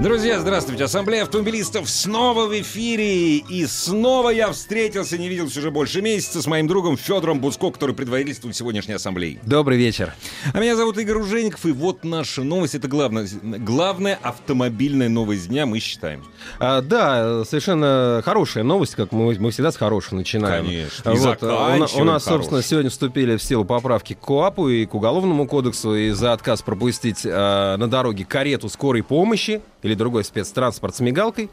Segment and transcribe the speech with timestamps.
[0.00, 0.84] Друзья, здравствуйте.
[0.84, 3.36] Ассамблея автомобилистов снова в эфире.
[3.36, 7.94] И снова я встретился, не виделся уже больше месяца, с моим другом Федором Буцко, который
[7.94, 9.40] предводительствует сегодняшней ассамблеей.
[9.42, 10.14] Добрый вечер.
[10.54, 12.74] А меня зовут Игорь Ужеников, и вот наша новость.
[12.74, 16.24] Это главная, главная автомобильная новость дня, мы считаем.
[16.58, 20.64] А, да, совершенно хорошая новость, как мы, мы всегда с хорошей начинаем.
[20.64, 21.10] Конечно.
[21.10, 22.68] И Вот, у, на- у нас, собственно, хорошей.
[22.68, 27.26] сегодня вступили в силу поправки к КОАПу и к Уголовному кодексу и за отказ пропустить
[27.26, 31.50] а, на дороге карету скорой помощи или другой спецтранспорт с мигалкой.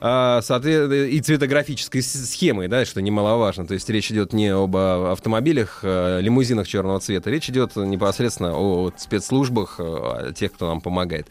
[0.00, 3.66] а, и цветографической схемой, да, что немаловажно.
[3.66, 8.56] То есть речь идет не об а, автомобилях, а, лимузинах черного цвета, речь идет непосредственно
[8.56, 11.26] о спецслужбах, о тех, кто нам помогает.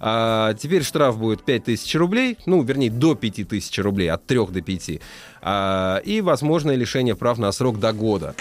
[0.00, 5.00] А, теперь штраф будет 5000 рублей, ну, вернее, до 5000 рублей, от 3 до 5.
[5.40, 8.34] А, и возможное лишение прав на срок до года.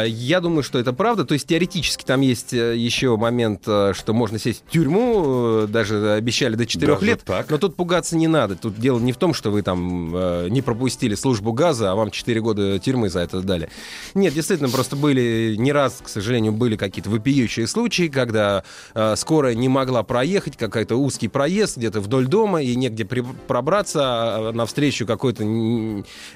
[0.00, 1.24] А, Я думаю, что это правда.
[1.24, 5.66] То есть теоретически там есть э, еще момент, э, что можно сесть в тюрьму, э,
[5.68, 7.22] даже обещали до 4 Даже лет.
[7.24, 7.50] так?
[7.50, 8.56] Но тут пугаться не надо.
[8.56, 12.10] Тут дело не в том, что вы там э, не пропустили службу газа, а вам
[12.10, 13.68] 4 года тюрьмы за это дали.
[14.14, 19.54] Нет, действительно, просто были не раз, к сожалению, были какие-то вопиющие случаи, когда э, скорая
[19.54, 25.06] не могла проехать, какой-то узкий проезд где-то вдоль дома, и негде при- пробраться, а навстречу
[25.06, 25.44] какой-то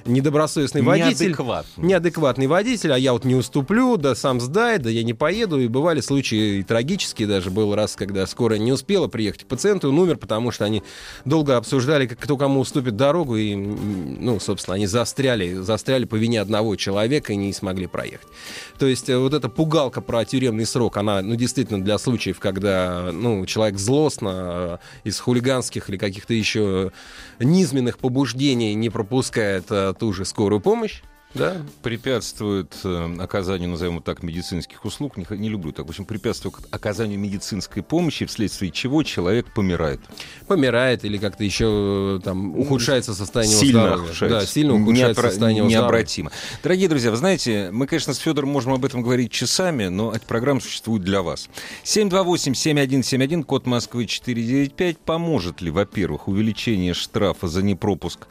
[0.06, 1.26] недобросовестный водитель.
[1.26, 1.84] Неадекватный.
[1.84, 5.60] Неадекватный водитель, а я вот не уступлю, да сам сдай, да я не поеду.
[5.60, 7.50] И бывали случаи и трагические даже.
[7.50, 10.82] Был раз, когда скорая не успела приехать к пациенту, он умер, потому что они
[11.26, 16.76] долго обсуждали, кто кому уступит дорогу, и, ну, собственно, они застряли, застряли по вине одного
[16.76, 18.26] человека и не смогли проехать.
[18.78, 23.10] То есть э, вот эта пугалка про тюремный срок, она, ну, действительно, для случаев, когда,
[23.12, 24.30] ну, человек злостно
[25.04, 26.90] э, из хулиганских или каких-то еще
[27.38, 31.02] низменных побуждений не пропускает э, ту же скорую помощь,
[31.34, 35.16] да, Препятствует э, оказанию, назовем так, медицинских услуг.
[35.16, 35.86] Не, не люблю так.
[35.86, 40.00] В общем, препятствует оказанию медицинской помощи, вследствие чего человек помирает.
[40.46, 44.04] помирает или как-то еще э, там ухудшается состояние сильно здоровья.
[44.04, 44.40] ухудшается.
[44.40, 45.86] Да, сильно ухудшается Неотра- состояние его здоровья.
[45.86, 46.32] Необратимо.
[46.62, 50.26] Дорогие друзья, вы знаете, мы, конечно, с Федором можем об этом говорить часами, но эта
[50.26, 51.48] программа существует для вас.
[51.84, 54.98] 728-7171, код Москвы 495.
[54.98, 58.26] Поможет ли, во-первых, увеличение штрафа за непропуск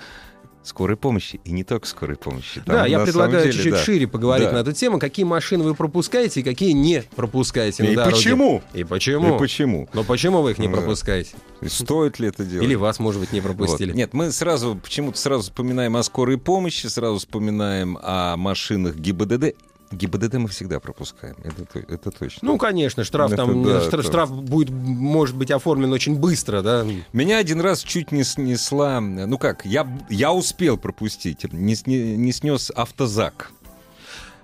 [0.63, 1.39] скорой помощи?
[1.43, 2.61] И не только скорой помощи.
[2.65, 3.79] Там, Да, я предлагаю деле, чуть-чуть да.
[3.79, 4.53] шире поговорить Да.
[4.53, 4.99] на эту тему.
[4.99, 8.15] Какие машины вы пропускаете и какие не пропускаете И на дороге.
[8.15, 8.63] почему?
[8.73, 9.35] И почему?
[9.35, 9.89] И почему?
[9.93, 10.73] Но почему вы их не Да.
[10.77, 11.31] пропускаете?
[11.61, 12.65] И стоит ли это делать?
[12.65, 13.47] Или вас, может быть, не Вот.
[13.47, 13.93] пропустили?
[13.93, 19.55] Нет, мы сразу, почему-то сразу вспоминаем о скорой помощи, сразу вспоминаем о машинах ГИБДД.
[19.91, 22.39] ГИБДД мы всегда пропускаем, это, то- это точно.
[22.49, 26.61] Ну, конечно, штраф Это там, да, штраф, это- штраф будет, может быть оформлен очень быстро,
[26.61, 26.85] да?
[27.13, 32.31] Меня один раз чуть не снесла, ну как, я, я успел пропустить, не, сне- не
[32.31, 33.51] снес автозак.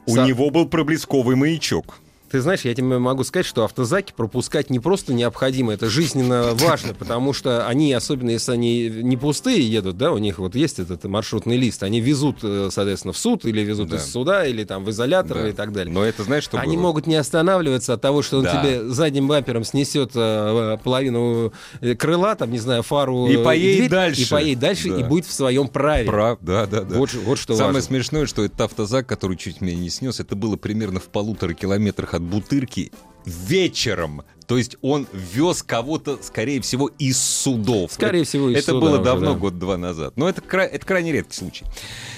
[0.05, 1.99] У него был проблесковый маячок.
[2.31, 6.93] Ты знаешь, я тебе могу сказать, что автозаки пропускать не просто необходимо, это жизненно важно,
[6.93, 11.03] потому что они, особенно если они не пустые едут, да, у них вот есть этот
[11.05, 13.95] маршрутный лист, они везут, э, соответственно, в суд или везут Да.
[13.97, 15.49] из суда, или там в изолятор Да.
[15.49, 15.93] и так далее.
[15.93, 16.83] Но это знаешь, что Они было?
[16.87, 18.61] могут не останавливаться от того, что он Да.
[18.61, 23.27] тебе задним бампером снесет э, половину э, крыла, там, не знаю, фару.
[23.27, 24.21] И поедет дверь, дальше.
[24.23, 24.99] И поедет дальше, Да.
[24.99, 26.05] и будет в своем праве.
[26.09, 26.97] Прав, да, да, да.
[26.97, 27.87] Вот, вот что Самое важно.
[27.87, 32.13] смешное, что этот автозак, который чуть меня не снес, это было примерно в полутора километрах
[32.17, 32.91] от Бутырки
[33.25, 34.23] вечером.
[34.47, 37.91] То есть он вез кого-то, скорее всего, из судов.
[37.91, 39.39] Скорее Это- всего, из Это суда было давно, да.
[39.39, 40.13] год-два назад.
[40.15, 41.65] Но это, это крайне редкий случай.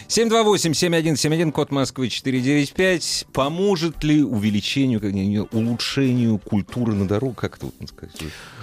[0.07, 3.25] 728-7171, код Москвы 495.
[3.31, 7.33] Поможет ли увеличению, не- улучшению культуры на дорогу?
[7.33, 8.15] Как вот сказать?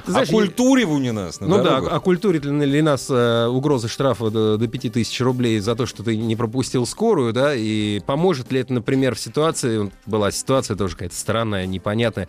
[0.06, 1.92] Знаешь, О культуре у нас на Ну да, дорогах.
[1.94, 6.36] оккультурит ли, нас э, угроза штрафа до, до 5000 рублей за то, что ты не
[6.36, 11.66] пропустил скорую, да, и поможет ли это, например, в ситуации, была ситуация тоже какая-то странная,
[11.66, 12.28] непонятная,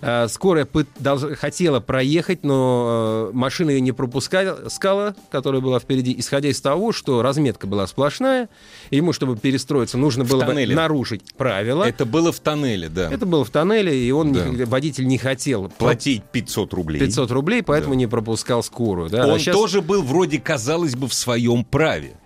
[0.00, 0.66] Э, скорая
[1.36, 6.92] хотела проехать, но э, машина ее не пропускала, скала, которая была впереди, исходя из того,
[6.92, 8.48] что разметка была сплошная,
[8.90, 11.84] ему, чтобы перестроиться, нужно было бы нарушить правила.
[11.84, 13.10] Это было в тоннеле, да.
[13.12, 14.44] Это было в тоннеле, и он, Да.
[14.48, 16.98] не- водитель не хотел Платить 500 рублей.
[17.00, 17.98] 500 рублей, поэтому Да.
[17.98, 19.08] не пропускал скорую.
[19.10, 19.26] Да.
[19.26, 22.16] Он А щас- тоже был вроде, казалось бы, в своем праве.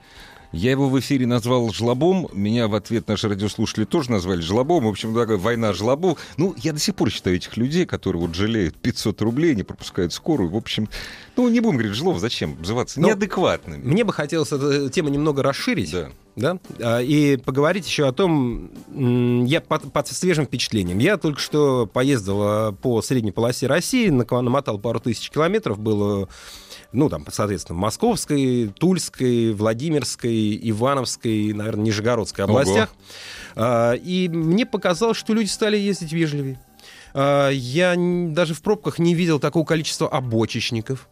[0.52, 2.28] Я его в эфире назвал жлобом.
[2.32, 4.84] Меня в ответ наши радиослушатели тоже назвали жлобом.
[4.84, 6.18] В общем, такая война жлобов.
[6.36, 10.12] Ну, я до сих пор считаю этих людей, которые вот жалеют 500 рублей, не пропускают
[10.12, 10.50] скорую.
[10.50, 10.88] В общем,
[11.36, 13.82] ну, не будем говорить жлоб, зачем обзываться Ну, неадекватными.
[13.84, 15.92] Мне бы хотелось эту тему немного расширить.
[15.92, 16.10] Да.
[16.36, 16.58] Да?
[16.80, 18.70] А, И поговорить еще о том,
[19.46, 20.98] я под, под свежим впечатлением.
[20.98, 26.28] Я только что поездил а, по средней полосе России, намотал пару тысяч километров, было,
[26.92, 32.58] ну, там, соответственно, Московской, Тульской, Владимирской, Ивановской, наверное, Нижегородской Ого.
[32.58, 32.90] областях.
[33.56, 36.60] А, И мне показалось, что люди стали ездить вежливее.
[37.14, 41.08] А, Я даже в пробках не видел такого количества обочечников.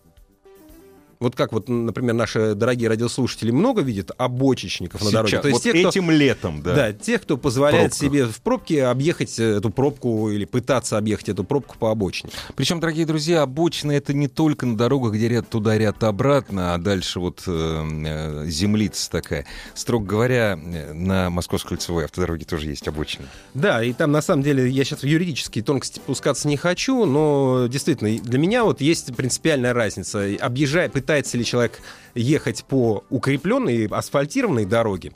[1.20, 5.40] Вот как вот, например, наши дорогие радиослушатели много видят обочечников на дороге.
[5.40, 6.74] То есть вот кто, этим летом, да.
[6.74, 6.92] да.
[6.92, 7.98] тех, кто позволяет Пробках.
[7.98, 12.30] себе в пробке объехать эту пробку или пытаться объехать эту пробку по обочине.
[12.54, 16.78] Причем, дорогие друзья, обочины это не только на дорогах, где ряд туда, ряд обратно, а
[16.78, 19.44] дальше вот э, э, землица такая.
[19.74, 23.26] Строго говоря, э, на Московской кольцевой автодороге тоже есть обочины.
[23.54, 27.66] Да, и там на самом деле я сейчас в юридические тонкости пускаться не хочу, но
[27.68, 30.28] действительно для меня вот есть принципиальная разница.
[30.40, 31.80] Объезжая, пытается ли человек
[32.18, 35.12] ехать по укрепленной асфальтированной дороге,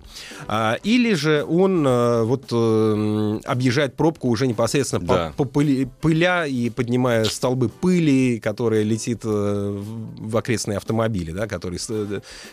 [0.46, 5.32] а, или же он а, вот э, объезжает пробку уже непосредственно по- Да.
[5.36, 9.82] по, пыли- пыля и поднимая столбы пыли, которая летит э,
[10.18, 11.78] в окрестные автомобили, да, которые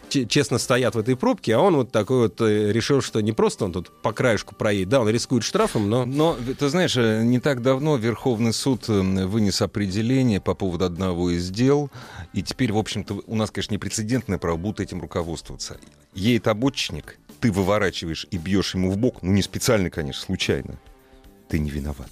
[0.10, 3.66] честно стоят в этой пробке, а он вот такой вот э, решил, что не просто
[3.66, 7.40] он тут по краешку проедет, да, он рискует штрафом, но Но, ты знаешь, э, не
[7.40, 11.90] так давно Верховный суд э, вынес определение по поводу одного из дел,
[12.34, 15.78] и теперь, в общем-то, у нас, конечно, не прецедентное право, будут этим руководствоваться.
[16.14, 20.80] Едет обочечник, ты выворачиваешь и бьешь ему в бок, ну не специально, конечно, случайно.
[21.50, 22.08] Ты не виноват.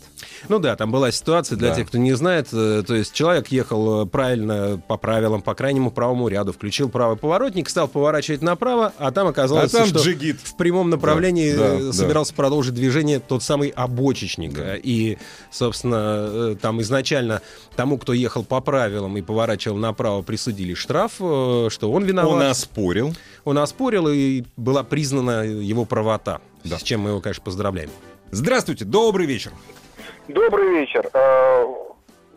[0.50, 1.75] Ну да, там была ситуация, для Да.
[1.75, 5.92] тех, кто не знает, э, то есть человек ехал э, правильно по правилам, по крайнему
[5.92, 10.39] правому ряду, включил правый поворотник, стал поворачивать направо, а там оказалось, А там что джигит.
[10.42, 14.54] в прямом направлении Да, э, да, собирался продолжить движение тот самый обочечник.
[14.54, 14.75] Да.
[14.75, 15.18] И,
[15.51, 17.42] собственно, там изначально
[17.75, 22.31] тому, кто ехал по правилам и поворачивал направо, присудили штраф, что он виноват.
[22.33, 23.16] Он оспорил.
[23.45, 26.42] Он оспорил, и была признана его правота.
[26.63, 26.80] Да.
[26.80, 27.90] С чем мы его, конечно, поздравляем.
[28.31, 29.51] Здравствуйте, добрый вечер.
[30.27, 31.06] Добрый вечер.
[31.13, 31.65] Э,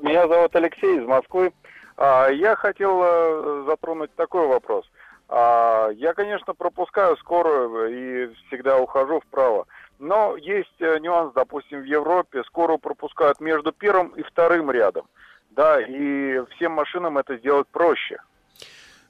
[0.00, 1.52] Меня зовут Алексей из Москвы.
[1.96, 4.84] А, Я хотел э, затронуть такой вопрос.
[5.28, 7.88] А, Я, конечно, пропускаю скорую
[8.30, 9.66] и всегда ухожу вправо.
[9.98, 15.06] Но есть э, нюанс, допустим, в Европе скорую пропускают между первым и вторым рядом.
[15.50, 18.18] Да, и всем машинам это сделать проще.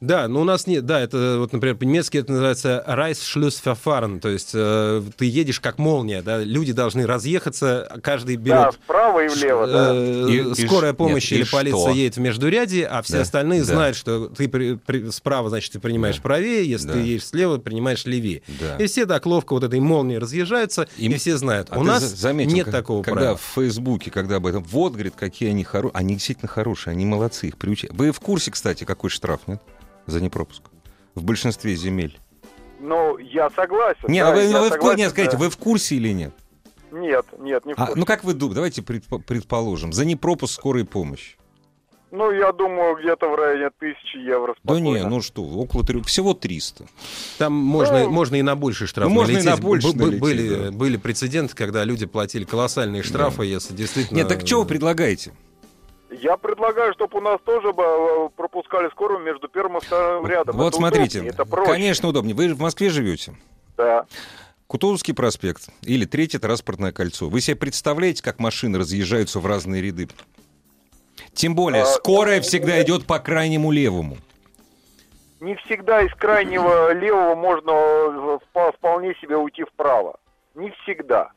[0.00, 4.52] Да, но у нас нет, да, это вот, например, по-немецки это называется Reißschlussverfahren, то есть
[4.54, 9.66] э, ты едешь как молния, да, люди должны разъехаться, каждый Да, берет вправо и влево,
[9.66, 9.90] да.
[9.94, 11.90] э, И- и скорая ш- помощь нет, и или полиция что?
[11.90, 13.66] едет в междуряде, а все Да, остальные да.
[13.66, 16.22] знают, что ты при- при- справа, значит, ты принимаешь Да.
[16.22, 16.92] правее, если Да.
[16.94, 18.40] ты едешь слева, принимаешь левее.
[18.58, 18.76] Да.
[18.76, 21.68] И все так ловко вот этой молнией разъезжаются, Им- и все знают.
[21.70, 23.36] А у нас за- заметил, нет как- такого когда правила.
[23.36, 25.94] в Фейсбуке, когда об этом, вот, говорит, какие они хорошие.
[25.98, 27.94] Они действительно хорошие, они молодцы, их приучают.
[27.96, 29.60] Вы в курсе, кстати, какой штраф, нет?
[30.10, 30.62] За непропуск.
[31.14, 32.18] В большинстве земель.
[32.80, 34.04] Ну, я согласен.
[34.08, 35.44] Нет, да, а вы, я вы в, согласен, нет, скажите, да.
[35.44, 36.32] вы в курсе или нет?
[36.90, 37.98] Нет, нет, не в А, курсе.
[38.00, 41.36] ну как вы думаете, давайте предпо- предположим, за непропуск скорой помощи.
[42.10, 44.96] Ну, я думаю, где-то в районе тысячи евро Да спокойно.
[44.98, 46.86] не, ну что, около трех, всего 300.
[47.38, 49.54] Там можно, Ну, можно и на больший штраф ну, можно и налететь.
[49.56, 50.70] на больший Б- б- налететь, были, да.
[50.72, 54.16] были прецеденты, когда люди платили колоссальные штрафы, если действительно...
[54.16, 55.32] Нет, так что вы предлагаете?
[56.10, 60.56] Я предлагаю, чтобы у нас тоже бы, э, пропускали скорую между первым и вторым рядом.
[60.56, 61.70] вот Это смотрите, удобнее, это проще.
[61.72, 62.34] конечно удобнее.
[62.34, 63.34] Вы в Москве живете?
[63.76, 64.06] Да.
[64.66, 67.28] Кутузовский проспект или Третье транспортное кольцо.
[67.28, 70.08] Вы себе представляете, как машины разъезжаются в разные ряды?
[71.32, 74.16] Тем более, А, скорая ну, всегда идет по крайнему левому.
[75.40, 80.18] Не всегда из крайнего левого можно э, впо- вполне себе уйти вправо.
[80.54, 81.30] Не всегда.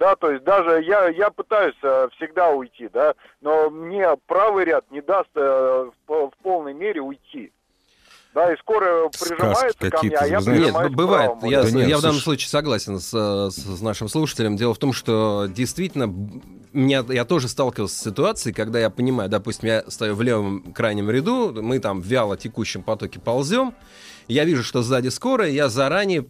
[0.00, 4.90] Да, то есть даже я, я пытаюсь э, всегда уйти, да, но мне правый ряд
[4.90, 7.52] не даст э, в, в полной мере уйти.
[8.32, 10.72] Да, и скорая Сказки прижимается ко мне, а я знаете.
[10.72, 11.26] Нет, бывает.
[11.32, 11.50] правому.
[11.50, 14.56] Я, Да нет, я в данном случае согласен с, э, с- с нашим слушателем.
[14.56, 16.06] Дело в том, что действительно
[16.72, 21.10] меня, я тоже сталкивался с ситуацией, когда я понимаю, допустим, я стою в левом крайнем
[21.10, 23.74] ряду, мы там в вяло текущем потоке ползем,
[24.28, 26.24] я вижу, что сзади скорая, я заранее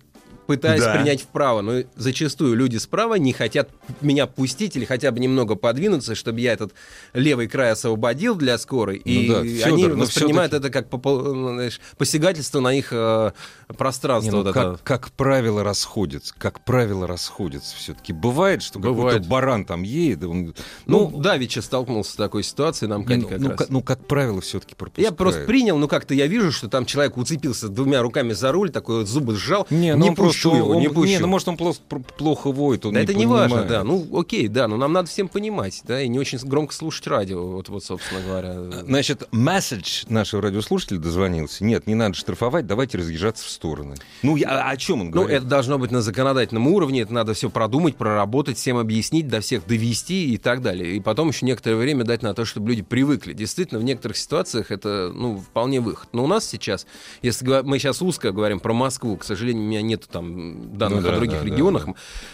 [0.50, 0.94] пытаюсь Да.
[0.96, 3.68] принять вправо, но зачастую люди справа не хотят
[4.00, 6.72] меня пустить или хотя бы немного подвинуться, чтобы я этот
[7.14, 11.52] левый край освободил для скорой, и да, они Фёдор, но воспринимают всё-таки- это как ну,
[11.54, 13.30] знаешь, посягательство на их э,
[13.76, 14.30] пространство.
[14.32, 14.80] Не, ну, вот как, это.
[14.82, 16.34] как правило, расходятся.
[16.36, 18.12] Как правило, расходятся все-таки.
[18.12, 20.24] Бывает, что какой-то баран там едет.
[20.24, 20.52] Он,
[20.86, 23.58] Ну, ну, Давича столкнулся с такой ситуацией, нам Катя ну, как ну, раз.
[23.58, 25.16] ка- ну, как правило, все-таки Я пропускают.
[25.16, 29.00] просто принял, ну как-то я вижу, что там человек уцепился двумя руками за руль, такой
[29.00, 29.66] вот зубы сжал.
[29.70, 31.10] Не, ну не он просто, пущу его, он- не пущу.
[31.12, 31.78] Не, ну может он плохо,
[32.16, 33.84] плохо воет, он Да не это не важно, да.
[33.84, 37.42] Ну, окей, да, но нам надо всем понимать, да, и не очень громко слушать радио,
[37.46, 38.54] вот, вот собственно говоря.
[38.82, 41.64] Значит, месседж нашего радиослушателя дозвонился.
[41.64, 43.96] Нет, не надо штрафовать, давайте разъезжаться в стороны.
[44.22, 45.38] Ну, я, о чем он Ну, говорит?
[45.38, 49.66] это должно быть на законодательном уровне, это надо все продумать, проработать, всем объяснить, до всех
[49.66, 50.96] довести и так далее.
[50.96, 53.32] И потом еще некоторое время дать на то, чтобы люди привыкли.
[53.32, 56.08] Действительно, в некоторых ситуациях это, ну, вполне выход.
[56.12, 56.86] Но у нас сейчас,
[57.22, 61.08] если мы сейчас узко говорим про Москву, к сожалению, у меня нет там данных Ну
[61.08, 61.86] да, о других да, да, регионах.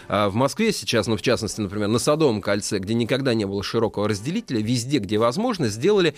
[0.07, 3.63] А в Москве сейчас, ну, в частности, например, на Садовом кольце, где никогда не было
[3.63, 6.15] широкого разделителя, везде, где возможно, сделали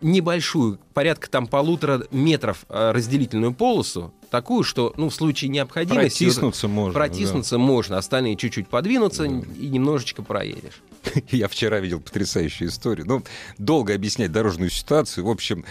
[0.00, 6.24] небольшую, порядка там полутора метров э, разделительную полосу, такую, что, ну, в случае необходимости...
[6.24, 6.92] Протиснуться можно.
[6.92, 10.82] Протиснуться можно, остальные чуть-чуть подвинутся и немножечко проедешь.
[11.04, 11.20] да.
[11.30, 13.06] Я вчера видел потрясающую историю.
[13.06, 13.22] Ну,
[13.58, 15.24] долго объяснять дорожную ситуацию.
[15.24, 15.64] В общем,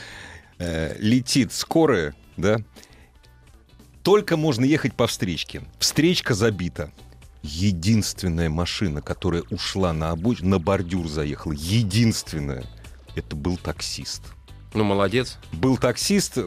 [0.57, 2.57] э, летит скорая, да,
[4.03, 5.63] только можно ехать по встречке.
[5.79, 6.91] Встречка забита.
[7.41, 12.63] Единственная машина, которая ушла на обочину, на бордюр заехала, единственная,
[13.15, 14.21] это был таксист.
[14.73, 15.37] Ну, молодец.
[15.51, 16.37] Был таксист,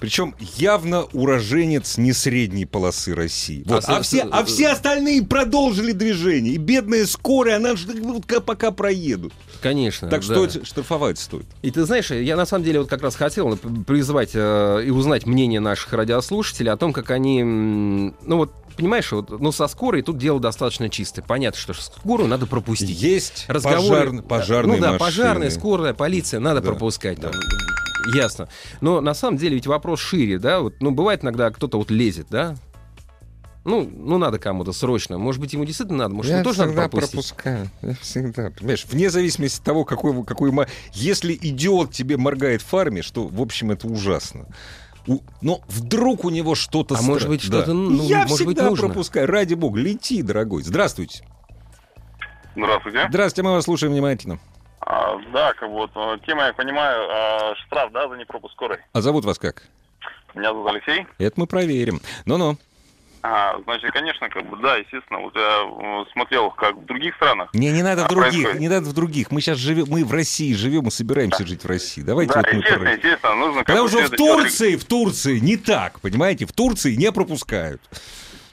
[0.00, 3.62] причем явно уроженец не средней полосы России.
[3.66, 3.84] Вот.
[3.88, 6.54] А А, все, а все остальные продолжили движение.
[6.54, 7.74] И бедная скорая, она
[8.44, 9.32] пока проедут.
[9.62, 10.08] Конечно.
[10.08, 10.24] Так да.
[10.26, 11.46] что это штрафовать стоит.
[11.62, 15.26] И ты знаешь, я на самом деле вот как раз хотел призвать э, и узнать
[15.26, 20.18] мнение наших радиослушателей о том, как они, ну вот, понимаешь, вот, ну со скорой тут
[20.18, 21.24] дело достаточно чистое.
[21.26, 22.90] Понятно, что скорую надо пропустить.
[23.00, 24.10] Есть разговоры.
[24.10, 24.98] пожар- пожарные Ну да, машины.
[24.98, 27.18] пожарная, скорая, полиция, надо Да, пропускать.
[27.18, 27.30] да.
[27.30, 27.40] там.
[28.14, 28.48] Ясно.
[28.80, 30.60] Но на самом деле ведь вопрос шире, да?
[30.60, 32.56] Вот, ну, бывает иногда кто-то вот лезет, да?
[33.64, 35.18] Ну, ну, надо кому-то срочно.
[35.18, 37.10] Может быть, ему действительно надо, может, ему тоже надо пропустить.
[37.10, 37.68] пропускаю.
[37.82, 38.50] Я всегда.
[38.50, 40.52] Понимаешь, вне зависимости от того, какой, вы- какой...
[40.52, 44.46] ма- Если идиот тебе моргает фарме, что, в общем, это ужасно.
[45.08, 47.58] У- Но вдруг у него что-то А стра- может быть, Да.
[47.62, 48.86] что-то, ну, Я может быть, всегда нужно.
[48.88, 49.26] пропускаю.
[49.26, 50.62] Ради бога, лети, дорогой.
[50.62, 51.24] Здравствуйте.
[52.54, 53.06] Здравствуйте.
[53.08, 54.38] Здравствуйте, мы вас слушаем внимательно.
[54.80, 58.78] А, да, как вот э, тема, я понимаю, а, штраф, да, за непропуск скорой.
[58.92, 59.62] А зовут вас как?
[60.34, 61.06] Меня зовут Алексей.
[61.18, 62.00] Это мы проверим.
[62.26, 62.56] Ну-ну.
[63.22, 67.52] А, значит, конечно, как бы, да, естественно, вот я э, смотрел, как в других странах.
[67.54, 68.60] Не, не надо в других, происходит?
[68.60, 69.30] не надо в других.
[69.32, 72.02] Мы сейчас живем, мы в России живем и собираемся жить в России.
[72.02, 73.64] Давайте да, вот мы естественно, про- естественно, нужно...
[73.64, 76.46] Потому бы что в Турции, в Турции не так, понимаете?
[76.46, 77.82] В Турции не пропускают.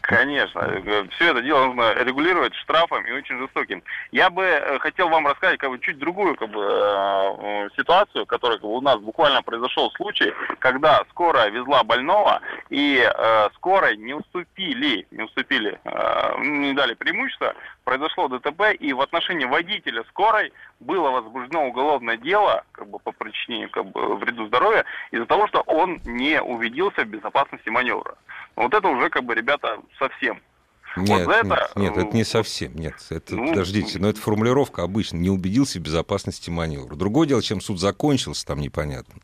[0.04, 0.70] Конечно,
[1.16, 3.82] все это дело нужно регулировать штрафом и очень жестоким.
[4.12, 8.58] Я бы э, хотел вам рассказать как бы чуть другую как бы э, ситуацию, которая
[8.58, 14.14] как бы, у нас буквально произошел случай, когда скорая везла больного и э, скорой не
[14.14, 17.56] уступили, не уступили, э, не дали преимущества,
[17.86, 23.70] произошло ДТП и в отношении водителя скорой было возбуждено уголовное дело как бы по причинению
[23.70, 28.16] как бы вреду здоровья из-за того, что он не убедился в безопасности маневра.
[28.56, 30.42] Вот это уже как бы ребята совсем.
[30.96, 32.76] Нет, за это, нет, нет, это не э, совсем.
[32.76, 35.18] Нет, это, ну, подождите, но это формулировка обычно.
[35.18, 36.96] Не убедился в безопасности маневра.
[36.96, 39.16] Другое дело, чем суд закончился, там непонятно.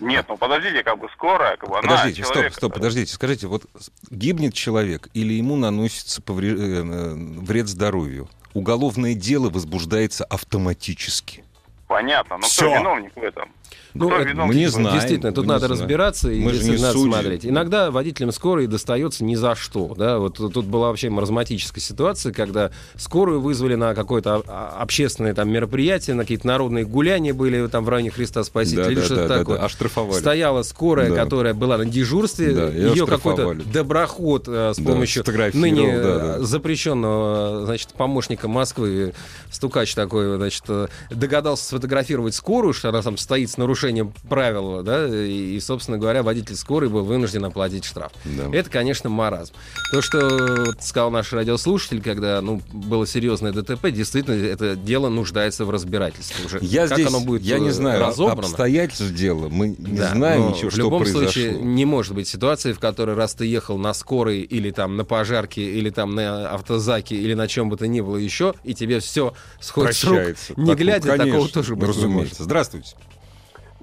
[0.00, 3.12] Нет, ну подождите, как бы скорая, как бы она Подождите, человек- стоп, стоп, подождите.
[3.12, 3.64] Скажите, вот
[4.10, 8.28] гибнет человек или ему наносится повре- э, э, вред здоровью?
[8.52, 11.44] Уголовное дело возбуждается автоматически.
[11.86, 12.70] Понятно, но Всё.
[12.70, 13.50] кто виновник в этом?
[13.94, 14.92] Ну, Кто это мы не знаем.
[14.96, 15.80] Действительно, тут надо знаем.
[15.82, 17.12] разбираться и Мы же не надо судьи.
[17.12, 17.46] смотреть.
[17.46, 19.94] Иногда водителям скорой достается ни за что.
[19.96, 20.18] Да?
[20.18, 26.16] Вот тут была вообще маразматическая ситуация, когда скорую вызвали на какое-то а- общественное там, мероприятие,
[26.16, 29.28] на какие-то народные гуляния были там в районе Христа Спасителя Да, или да, что-то да,
[29.28, 29.58] да, такое.
[29.58, 30.18] да, оштрафовали.
[30.18, 31.16] Стояла скорая, Да.
[31.22, 36.18] которая была на дежурстве, Да, ее какой-то доброход э, с Да, помощью сфотографировал, ныне да,
[36.18, 36.36] да.
[36.38, 39.14] э, запрещенного значит, помощника Москвы,
[39.50, 45.06] стукач такой, значит, э, догадался сфотографировать скорую, что она там стоит с нарушением правил, да,
[45.08, 48.12] и, собственно говоря, водитель скорой был вынужден оплатить штраф.
[48.24, 48.44] Да.
[48.52, 49.54] Это, конечно, маразм.
[49.90, 50.20] То, что
[50.66, 56.44] вот сказал наш радиослушатель, когда ну, было серьезное ДТП, действительно, это дело нуждается в разбирательстве
[56.44, 56.58] уже.
[56.62, 58.42] Я как здесь, оно будет я не э, знаю, разобрано.
[58.42, 59.48] обстоятельств дела.
[59.48, 61.22] Мы не Да, знаем ничего, в что любом произошло.
[61.30, 65.04] случае не может быть ситуации, в которой раз ты ехал на скорой или там на
[65.04, 69.00] пожарке или там на автозаке или на чем бы то ни было еще, и тебе
[69.00, 72.44] все сходит с рук, не Так, ну, глядя, такого конечно, тоже быть разумеется.
[72.44, 72.94] Здравствуйте.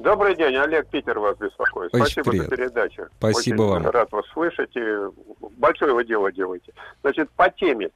[0.02, 1.94] Добрый день, Олег Питер вас беспокоит.
[1.94, 2.50] Очень Спасибо приятно.
[2.50, 3.08] за передачу.
[3.20, 3.92] Спасибо Очень вам.
[3.92, 4.76] рад вас слышать.
[4.76, 4.82] И
[5.58, 6.74] большое вы дело делаете.
[7.02, 7.92] Значит, по теме.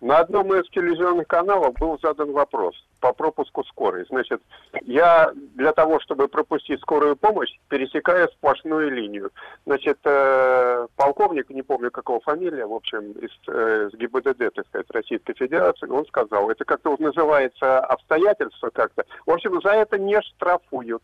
[0.00, 4.06] На одном из телевизионных каналов был задан вопрос по пропуску скорой.
[4.08, 4.40] Значит,
[4.82, 9.32] я для того, чтобы пропустить скорую помощь, пересекаю сплошную линию.
[9.66, 14.86] Значит, э, полковник, не помню какого фамилия, в общем, из, э, из ГИБДД, так сказать,
[14.90, 19.04] Российской Федерации, он сказал, это как-то вот называется обстоятельства как-то.
[19.26, 21.02] В общем, за это не штрафуют.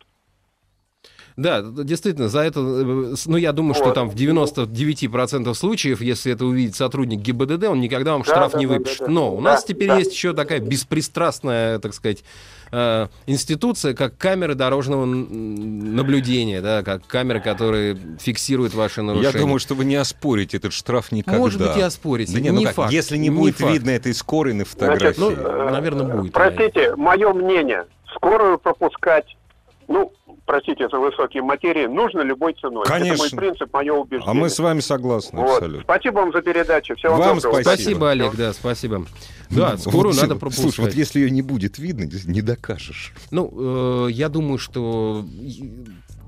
[1.36, 3.94] Да, действительно, за это, э, ну, я думаю, что Вот.
[3.94, 8.58] там в 99% случаев, если это увидит сотрудник ГИБДД, он никогда вам Да, штраф да,
[8.60, 9.00] не да, выпишет.
[9.00, 9.10] да, да.
[9.12, 9.98] Но у Да, нас теперь да.
[9.98, 12.22] есть еще такая беспристрастная, так сказать,
[12.70, 19.32] э, институция, как камеры дорожного наблюдения, да, как камеры, которые фиксируют ваши нарушения.
[19.32, 21.38] Я думаю, что вы не оспорите этот штраф никогда.
[21.40, 22.32] Может быть, и оспорите.
[22.32, 23.72] Да не, ну как, факт, если не, не будет факт.
[23.72, 25.20] видно этой скорой на фотографии.
[25.20, 25.30] ну,
[25.70, 26.32] наверное, будет.
[26.32, 27.86] Простите, мое мнение.
[28.14, 29.36] Скорую пропускать,
[29.88, 30.12] ну,
[30.46, 32.84] простите за высокие материи, нужно любой ценой.
[32.84, 33.24] Конечно.
[33.24, 34.30] Это мой принцип, мое убеждение.
[34.30, 35.54] а мы с вами согласны Вот.
[35.56, 35.82] абсолютно.
[35.82, 36.94] Спасибо вам за передачу.
[36.96, 37.52] Всего Вам доброго.
[37.62, 37.68] спасибо.
[37.82, 39.06] Спасибо, Олег, да, спасибо.
[39.50, 40.78] Да, Ну, скорую вот, надо Слушай, пропускать.
[40.86, 43.12] вот если ее не будет видно, не докажешь.
[43.30, 45.24] Ну, э, я думаю, что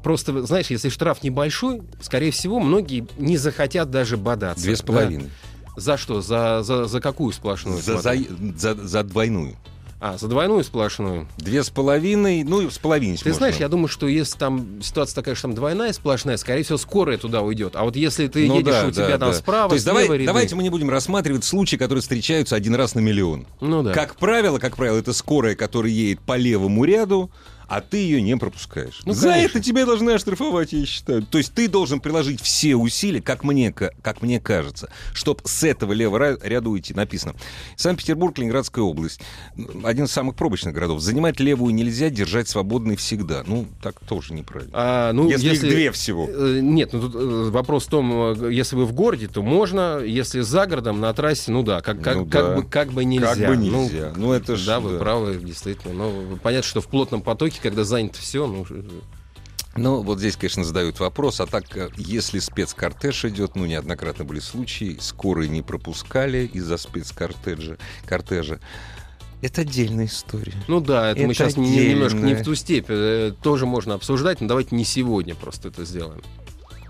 [0.03, 4.63] просто, знаешь, если штраф небольшой, скорее всего, многие не захотят даже бодаться.
[4.65, 4.87] Две с Да.
[4.87, 5.31] половиной.
[5.77, 6.23] За что?
[6.23, 7.79] За, за, за какую сплошную?
[7.83, 8.15] За, за,
[8.57, 9.57] за, за двойную.
[9.99, 11.27] А, за двойную сплошную.
[11.39, 15.15] Две с половиной, ну, и с половиной Ты знаешь, я думаю, что если там ситуация
[15.15, 17.77] такая, что там двойная сплошная, скорее всего, скорая туда уйдет.
[17.77, 19.35] А вот если ты Ну едешь, да, у тебя да, там да.
[19.35, 20.27] справа, То есть давай, ряды.
[20.27, 23.47] давайте мы не будем рассматривать случаи, которые встречаются один раз на миллион.
[23.61, 23.93] Ну да.
[23.93, 27.31] Как правило, как правило, это скорая, которая едет по левому ряду,
[27.69, 29.01] а ты ее не пропускаешь.
[29.05, 29.59] Ну, За конечно.
[29.59, 31.23] это тебя должны оштрафовать, я считаю.
[31.23, 35.65] То есть ты должен приложить все усилия, как мне, ка- как мне кажется, чтобы с
[35.65, 36.95] этого левого ряда уйти.
[36.95, 37.35] Написано.
[37.77, 39.21] Санкт-Петербург, Ленинградская область.
[39.85, 41.01] Один из самых пробочных городов.
[41.01, 43.43] Занимать левую нельзя, держать свободной всегда.
[43.47, 44.71] Ну, так тоже неправильно.
[44.75, 46.29] А, ну, если, их две всего.
[46.29, 48.13] Э, Нет, ну тут э, вопрос в том,
[48.45, 52.01] э, если вы в городе, то можно, если за городом, на трассе, ну да, как,
[52.01, 52.57] как, Ну как, да.
[52.57, 53.35] бы, как бы нельзя.
[53.35, 54.13] Как бы Ну, нельзя.
[54.17, 54.99] Ну, это ж, да, вы да.
[54.99, 55.95] правы, действительно.
[55.95, 58.83] Но понятно, что в плотном потоке, когда занято все, ну, э,
[59.77, 64.41] Ну, вот здесь, конечно, задают вопрос, а так, э, если спецкортеж идет, ну, неоднократно были
[64.41, 68.59] случаи, скорые не пропускали из-за спецкортежа, кортежа.
[69.43, 70.55] Это отдельная история.
[70.67, 72.87] ну да, это, мы Это сейчас не- не- немножко не в ту степь.
[72.89, 76.23] э, Тоже можно обсуждать, но давайте не сегодня просто это сделаем.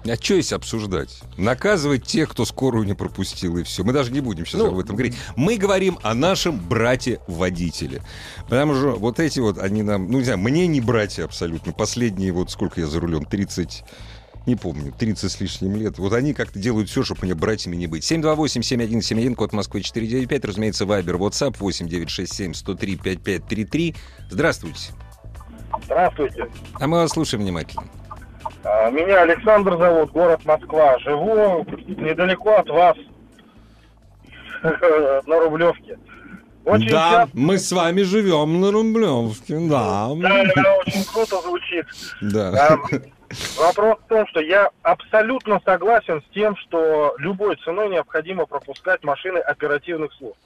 [0.08, 1.20] А что есть обсуждать?
[1.36, 3.84] Наказывать тех, кто скорую не пропустил, и все.
[3.84, 5.16] Мы даже не будем сейчас Ну, об этом говорить.
[5.36, 8.02] Мы говорим о нашем брате-водителе.
[8.44, 11.72] Потому что вот эти вот, они нам, ну, не знаю, мне не братья абсолютно.
[11.72, 13.84] Последние, вот сколько я за рулем, 30...
[14.46, 15.98] Не помню, 30 с лишним лет.
[15.98, 18.08] Вот они как-то делают все, чтобы мне братьями не быть.
[18.08, 23.96] 728-7171, код Москвы 495, разумеется, Вайбер, WhatsApp 8967-103-5533.
[24.30, 24.92] Здравствуйте.
[25.84, 26.46] Здравствуйте.
[26.74, 27.82] А мы вас слушаем внимательно.
[28.66, 30.98] А, Меня Александр зовут, город Москва.
[30.98, 32.96] Живу недалеко от вас,
[35.26, 35.98] на Рублевке.
[36.64, 40.08] Очень да, часто, мы с вами живем на Рублевске, да.
[40.16, 41.86] да, да, очень круто звучит.
[42.20, 42.72] Да.
[42.72, 42.78] А,
[43.58, 49.38] Вопрос в том, что я абсолютно согласен с тем, что любой ценой необходимо пропускать машины
[49.38, 50.36] оперативных служб.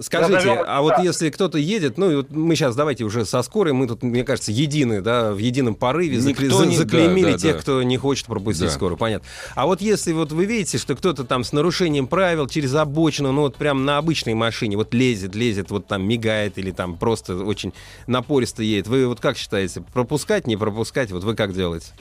[0.00, 3.74] Скажите, а вот если кто-то едет, ну и вот мы сейчас давайте уже со скорой,
[3.74, 7.38] мы тут, мне кажется, едины, да, в едином порыве Никто закле- не- заклеймили да, да,
[7.38, 7.62] тех, да.
[7.62, 8.72] кто не хочет пропустить Да.
[8.72, 9.28] скорую, понятно.
[9.54, 13.42] А вот если вот вы видите, что кто-то там с нарушением правил через обочину, ну
[13.42, 17.72] вот прям на обычной машине, вот лезет, лезет, вот там мигает или там просто очень
[18.08, 21.92] напористо едет, вы вот как считаете, пропускать, не пропускать, вот вы как делаете?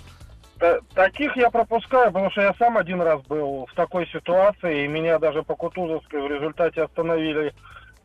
[0.58, 4.88] Та- Таких я пропускаю, потому что я сам один раз был в такой ситуации, и
[4.88, 7.54] меня даже по Кутузовской в результате остановили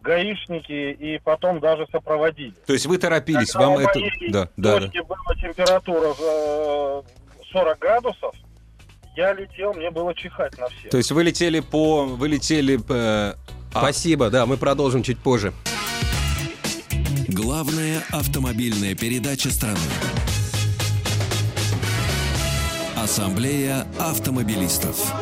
[0.08, 2.54] гаишники и потом даже сопроводили.
[2.66, 4.00] То есть вы торопились, Когда вам у это...
[4.30, 5.02] Да, да, да.
[5.04, 7.02] была температура э,
[7.52, 8.34] 40 градусов,
[9.16, 10.90] я летел, мне было чихать на всех.
[10.90, 12.04] То есть вы летели по...
[12.04, 12.94] Вы летели по...
[12.94, 13.36] а,
[13.70, 15.52] Спасибо, да, мы продолжим чуть позже.
[17.28, 19.78] Главная автомобильная передача страны.
[22.96, 25.12] Ассамблея автомобилистов.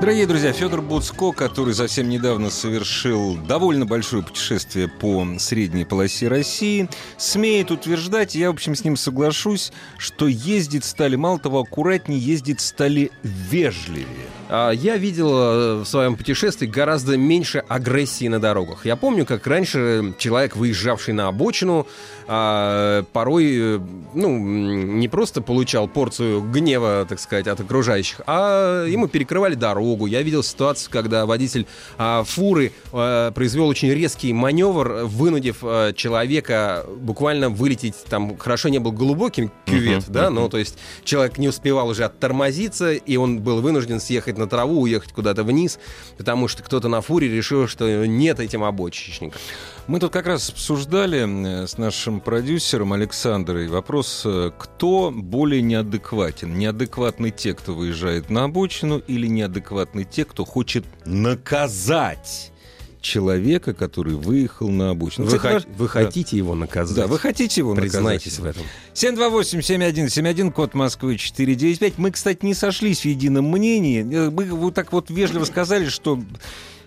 [0.00, 6.88] Дорогие друзья, Федор Буцко, который совсем недавно совершил довольно большое путешествие по средней полосе России,
[7.16, 12.60] смеет утверждать, я, в общем, с ним соглашусь, что ездить стали, мало того, аккуратнее, ездить
[12.60, 14.06] стали вежливее.
[14.48, 18.86] А, Я видел э, в своем путешествии гораздо меньше агрессии на дорогах.
[18.86, 21.88] Я помню, как раньше человек, выезжавший на обочину,
[22.28, 23.80] а, порой, э,
[24.14, 30.06] ну, не просто получал порцию гнева, так сказать, от окружающих, а ему перекрывали дорогу, дорогу.
[30.06, 36.84] Я видел ситуацию, когда водитель а, фуры а, произвел очень резкий маневр, вынудив а, человека
[36.96, 40.34] буквально вылететь, там хорошо не был глубоким кювет, Мгм, да, мгм.
[40.34, 44.80] ну то есть человек не успевал уже оттормозиться, и он был вынужден съехать на траву,
[44.82, 45.78] уехать куда-то вниз,
[46.16, 49.40] потому что кто-то на фуре решил, что нет этим обочечников.
[49.88, 56.58] Мы тут как раз обсуждали э, с нашим продюсером Александрой вопрос, э, кто более неадекватен.
[56.58, 62.52] Неадекватны те, кто выезжает на обочину, или неадекватны те, кто хочет наказать
[63.00, 65.26] человека, который выехал на обочину.
[65.26, 65.90] Вы, Кстати, хо- вы да.
[65.90, 66.96] хотите его наказать?
[66.96, 67.92] Да, вы хотите его наказать?
[67.92, 68.62] Признайтесь в этом.
[68.92, 71.96] 728-7171, код Москвы 495.
[71.96, 74.00] Мы, кстати, не сошлись в едином мнении.
[74.00, 76.20] Э, Мы вот так вот вежливо сказали, что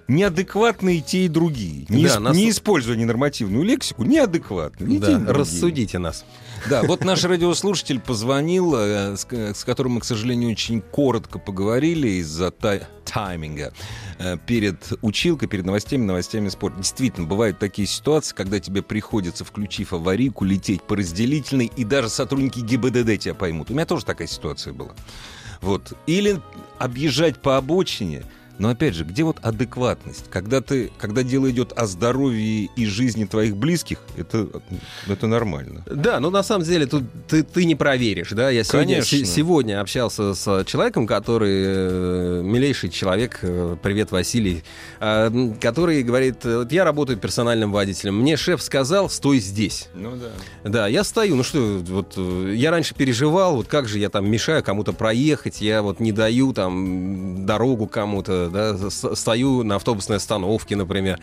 [0.07, 1.85] неадекватны и те, и другие.
[1.89, 4.93] Не, Да, ис- нас- не используя ненормативную лексику, неадекватны.
[4.93, 5.33] и Да, другие.
[5.33, 6.25] рассудите нас.
[6.69, 11.39] Да, вот наш радиослушатель позвонил, э, с, к- с которым мы, к сожалению, очень коротко
[11.39, 13.73] поговорили из-за тай- тайминга
[14.19, 16.77] э, перед училкой, перед новостями, новостями спорта.
[16.77, 22.59] Действительно, бывают такие ситуации, когда тебе приходится, включив аварийку, лететь по разделительной, и даже сотрудники
[22.59, 23.71] ГИБДД тебя поймут.
[23.71, 24.91] У меня тоже такая ситуация была.
[25.61, 25.93] Вот.
[26.05, 26.39] Или
[26.77, 28.23] объезжать по обочине,
[28.61, 30.25] но опять же, где вот адекватность?
[30.29, 34.47] Когда, ты, когда дело идет о здоровье и жизни твоих близких, это,
[35.07, 35.83] это нормально.
[35.89, 38.51] Да, ну на самом деле тут ты, ты не проверишь, да.
[38.51, 44.63] Я сегодня, се- сегодня общался с человеком, который э, милейший человек, э, привет, Василий,
[44.99, 48.19] э, который говорит: «Вот я работаю персональным водителем.
[48.19, 49.87] Мне шеф сказал, стой здесь.
[49.95, 50.11] Ну
[50.63, 50.69] да.
[50.69, 54.29] Да, я стою, ну что, вот э, я раньше переживал, вот как же я там
[54.29, 60.75] мешаю кому-то проехать, я вот не даю там дорогу кому-то, да, стою на автобусной остановке,
[60.75, 61.19] например.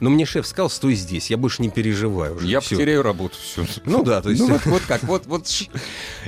[0.00, 2.46] Но мне шеф сказал, стой здесь, я больше не переживаю уже.
[2.46, 2.76] Я Всё.
[2.76, 3.64] потеряю работу все.
[3.84, 4.42] Ну да, то есть...
[4.42, 5.48] Ну вот, вот как, вот, вот.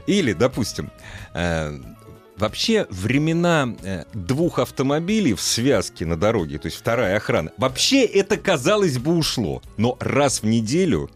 [0.07, 0.91] Или, допустим,
[1.35, 1.77] э,
[2.37, 8.37] вообще времена э, двух автомобилей в связке на дороге, то есть вторая охрана, вообще это,
[8.37, 9.63] казалось бы, ушло.
[9.77, 11.11] Но раз в неделю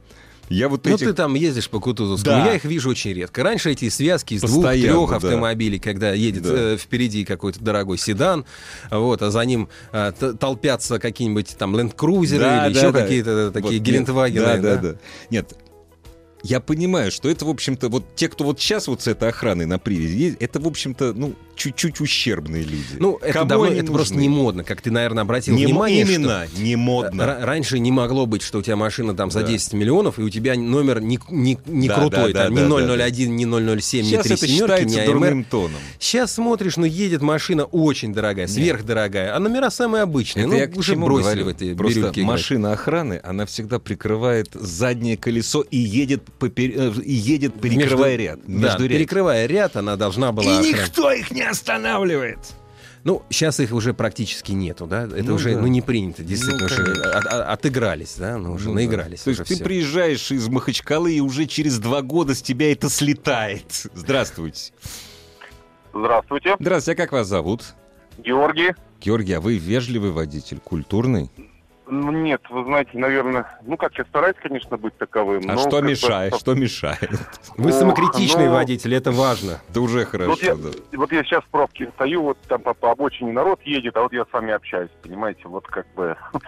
[0.51, 1.07] я вот Ну, этих...
[1.07, 2.37] ты там ездишь по Кутузовскому.
[2.37, 2.47] Да.
[2.47, 3.43] Я их вижу очень редко.
[3.43, 5.17] Раньше эти связки из двух-трех да.
[5.17, 6.51] автомобилей, когда едет Да.
[6.53, 8.45] э, впереди какой-то дорогой седан,
[8.91, 13.01] вот, а за ним э, толпятся какие-нибудь там ленд-крузеры Да, или да, еще да.
[13.03, 14.45] какие-то такие Вот, гелендвагены.
[14.45, 14.95] нет, Да, да, да.
[15.31, 15.55] Нет,
[16.43, 19.67] я понимаю, что это, в общем-то, вот те, кто вот сейчас вот с этой охраной
[19.67, 22.97] на привязи, это, в общем-то, ну, чуть-чуть ущербные люди.
[22.99, 26.05] Ну, это, Кому давно, это просто не модно, как ты, наверное, обратил Не внимание.
[26.07, 27.21] что именно, не модно.
[27.21, 29.49] ра- Раньше не могло быть, что у тебя машина там за Да.
[29.49, 32.69] 10 миллионов, и у тебя номер не, не, не Да, крутой, да, там, да, ни
[32.87, 33.05] да, да.
[33.11, 35.45] 001, ни 007, Сейчас ни 3 это семерки, ни АМР.
[35.51, 35.77] тоном.
[35.99, 40.45] Сейчас смотришь, ну едет машина очень дорогая, сверхдорогая, а номера самые обычные.
[40.47, 41.45] Это ну, я к уже чему бросили говорю?
[41.45, 42.31] в эти Просто бирюльки играть.
[42.31, 48.23] машина охраны, она всегда прикрывает заднее колесо и едет, попер- э, и едет перекрывая Между-
[48.25, 48.41] ряд.
[48.47, 48.99] Да, между ряд.
[48.99, 50.47] перекрывая ряд, она должна была...
[50.47, 50.89] И охранять.
[50.89, 52.39] никто их не останавливает.
[53.03, 55.05] Ну, сейчас их уже практически нету, да?
[55.05, 55.61] Это Ну уже да.
[55.63, 58.37] ну, не принято, действительно, Ну, уже от- от- отыгрались, да?
[58.37, 59.21] Ну, уже Ну наигрались.
[59.21, 59.25] да.
[59.25, 63.87] То есть ты приезжаешь из Махачкалы, и уже через два года с тебя это слетает.
[63.95, 64.73] Здравствуйте.
[65.95, 67.75] Здравствуйте, Здравствуйте, а как вас зовут?
[68.19, 68.75] Георгий.
[69.01, 71.31] Георгий, а вы вежливый водитель, культурный?
[71.91, 75.43] Ну, Нет, вы знаете, наверное, ну как, я стараюсь, конечно, быть таковым.
[75.49, 76.35] А но что мешает?
[76.37, 77.11] Что мешает?
[77.57, 79.61] Вы Ох, самокритичный ну- водитель, это важно.
[79.69, 80.69] Да уже Вот хорошо, я, да.
[80.93, 84.13] вот я сейчас в пробке стою, вот там по, по обочине народ едет, а вот
[84.13, 86.17] я с вами общаюсь, понимаете, вот как бы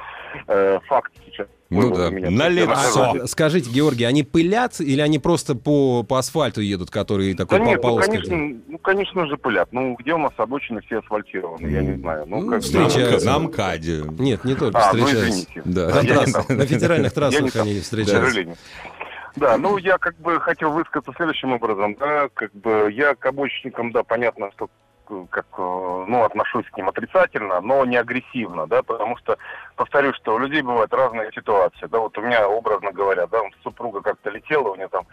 [0.46, 1.46] э, факт сейчас.
[1.70, 3.14] Ну да, на лицо.
[3.22, 7.60] А, скажите, Георгий, они пылятся или они просто по, по асфальту едут, который Да такой
[7.60, 8.16] по нет, ну, полоской?
[8.18, 9.68] конечно, ну, конечно же пылят.
[9.72, 12.26] Ну, где у нас обочины все асфальтированы, я не знаю.
[12.26, 13.26] Ну, Ну, как бы- На встречаются.
[13.26, 14.02] МК- На МКАДе.
[14.18, 15.30] Нет, не только А, ну, встречаются.
[15.40, 15.62] извините.
[15.64, 15.86] Да.
[15.88, 18.24] На, трасс- на федеральных трассах они К встречаются.
[18.26, 18.56] сожалению.
[19.36, 23.90] Да, ну я как бы хотел высказаться следующим образом, да, как бы я к обочинникам,
[23.90, 24.68] да, понятно, что
[25.30, 29.36] как, э, ну, отношусь к ним отрицательно, но не агрессивно, да, потому что,
[29.76, 34.00] повторюсь, что у людей бывают разные ситуации, да, вот у меня, образно говоря, да, супруга
[34.00, 35.06] как-то летела, у нее там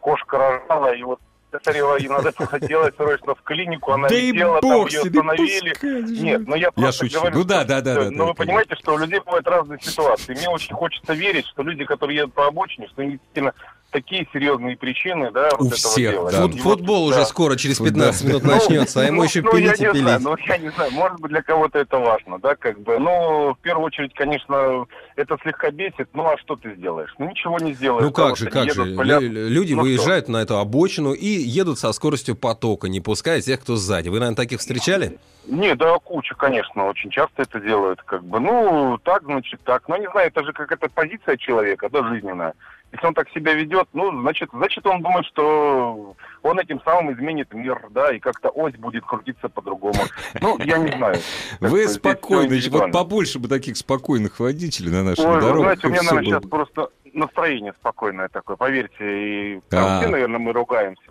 [0.00, 1.20] кошка рожала, и вот
[1.56, 5.00] повторила, ей надо было делать срочно в клинику, она Да и летела, там бог ее
[5.00, 5.70] остановили.
[5.70, 6.02] пускай.
[6.02, 7.18] Нет, ну я Я просто шучу.
[7.20, 9.80] говорю, Ну да, да, да, да, Но да, вы понимаете, что у людей бывают разные
[9.80, 10.34] ситуации.
[10.34, 13.54] Мне очень хочется верить, что люди, которые едут по обочине, что у них действительно
[13.90, 16.30] такие серьезные причины, да, У вот этого всех, дела.
[16.30, 16.42] да.
[16.42, 17.16] Фут- И вот, футбол да.
[17.16, 17.84] уже скоро, через Да.
[17.86, 20.38] 15 минут Ну, начнется, а ему ну, еще ну, пилить я и не знаю, пилить.
[20.38, 22.98] ну, я не знаю, может быть, для кого-то это важно, да, как бы.
[22.98, 24.84] Ну, в первую очередь, конечно,
[25.16, 26.08] это слегка бесит.
[26.12, 27.12] Ну, а что ты сделаешь?
[27.18, 28.04] Ну, ничего не сделаешь.
[28.04, 28.84] Ну как же, как же.
[28.84, 33.60] Лю- Люди Ну выезжают на эту обочину и едут со скоростью потока, не пуская тех,
[33.60, 34.08] кто сзади.
[34.08, 35.18] Вы, наверное, таких встречали?
[35.46, 39.96] Не, да, куча, конечно, очень часто это делают, как бы, ну, так, значит, так, ну,
[39.96, 42.52] не знаю, это же какая-то позиция человека, да, жизненная.
[42.92, 47.52] Если он так себя ведет, ну, значит, значит, он думает, что он этим самым изменит
[47.52, 49.98] мир, да, и как-то ось будет крутиться по-другому.
[50.40, 51.18] Ну, я не знаю.
[51.60, 55.62] Вы спокойны, вот побольше бы таких спокойных водителей на наших Ой, дорогах.
[55.62, 58.94] знаете, у меня, наверное, сейчас просто настроение спокойное такое, поверьте.
[59.00, 59.60] И А.
[59.70, 61.02] там все, наверное, мы ругаемся,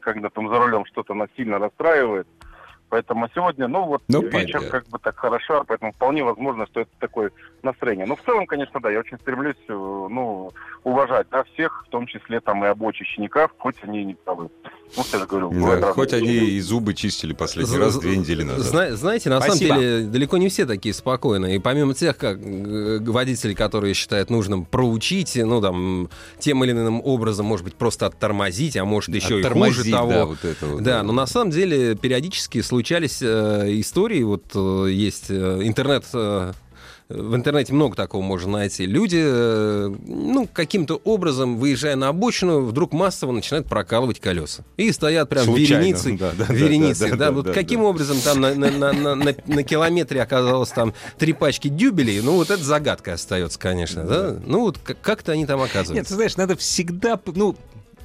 [0.00, 2.26] когда там за рулем что-то нас сильно расстраивает.
[2.92, 4.68] Поэтому сегодня, ну вот, Ну, вечер понятно.
[4.68, 7.30] как бы так хорошо, поэтому вполне возможно, что это такое
[7.62, 8.04] настроение.
[8.04, 10.50] Но в целом, конечно, да, я очень стремлюсь, э, ну,
[10.84, 14.50] уважать, да, всех, в том числе там и обочечников, хоть они и не правы.
[14.94, 15.50] Ну, я же говорю,
[15.80, 18.66] Да, хоть они и зубы чистили последний раз две недели назад.
[18.66, 19.68] Зна- знаете, на Спасибо.
[19.68, 21.56] самом деле далеко не все такие спокойные.
[21.56, 27.46] И помимо тех, как водителей, которые считают нужным проучить, ну там тем или иным образом,
[27.46, 30.10] может быть, просто оттормозить, а может еще и хуже того.
[30.10, 30.82] да, вот это вот.
[30.82, 36.04] Да, но на самом деле периодически случались э, истории, вот э, есть э, интернет...
[36.12, 38.86] в интернете много такого можно найти.
[38.86, 44.64] Люди, ну, каким-то образом, выезжая на обочину, вдруг массово начинают прокалывать колеса.
[44.78, 46.16] И стоят прям Случайно, вереницей.
[46.18, 47.86] да, да, да, вереницей, да, да, да, вот да, каким да.
[47.86, 52.32] образом там на, на- на- на- на- на километре оказалось там три пачки дюбелей, ну,
[52.32, 54.36] вот это загадка остается, конечно, да?
[54.44, 56.08] Ну, вот как- как-то они там Нет, оказываются.
[56.08, 57.54] ты знаешь, надо всегда, ну,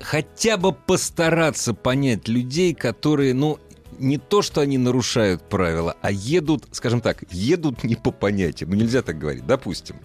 [0.01, 3.57] хотя бы постараться понять людей, которые, ну,
[3.99, 8.71] не то, что они нарушают правила, а едут, скажем так, едут не по понятиям.
[8.71, 9.45] Ну, нельзя так говорить.
[9.45, 9.97] Допустим,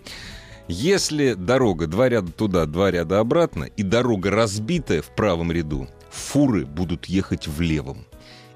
[0.69, 6.65] если дорога два ряда туда, два ряда обратно, и дорога разбитая в правом ряду, фуры
[6.65, 8.07] будут ехать в левом.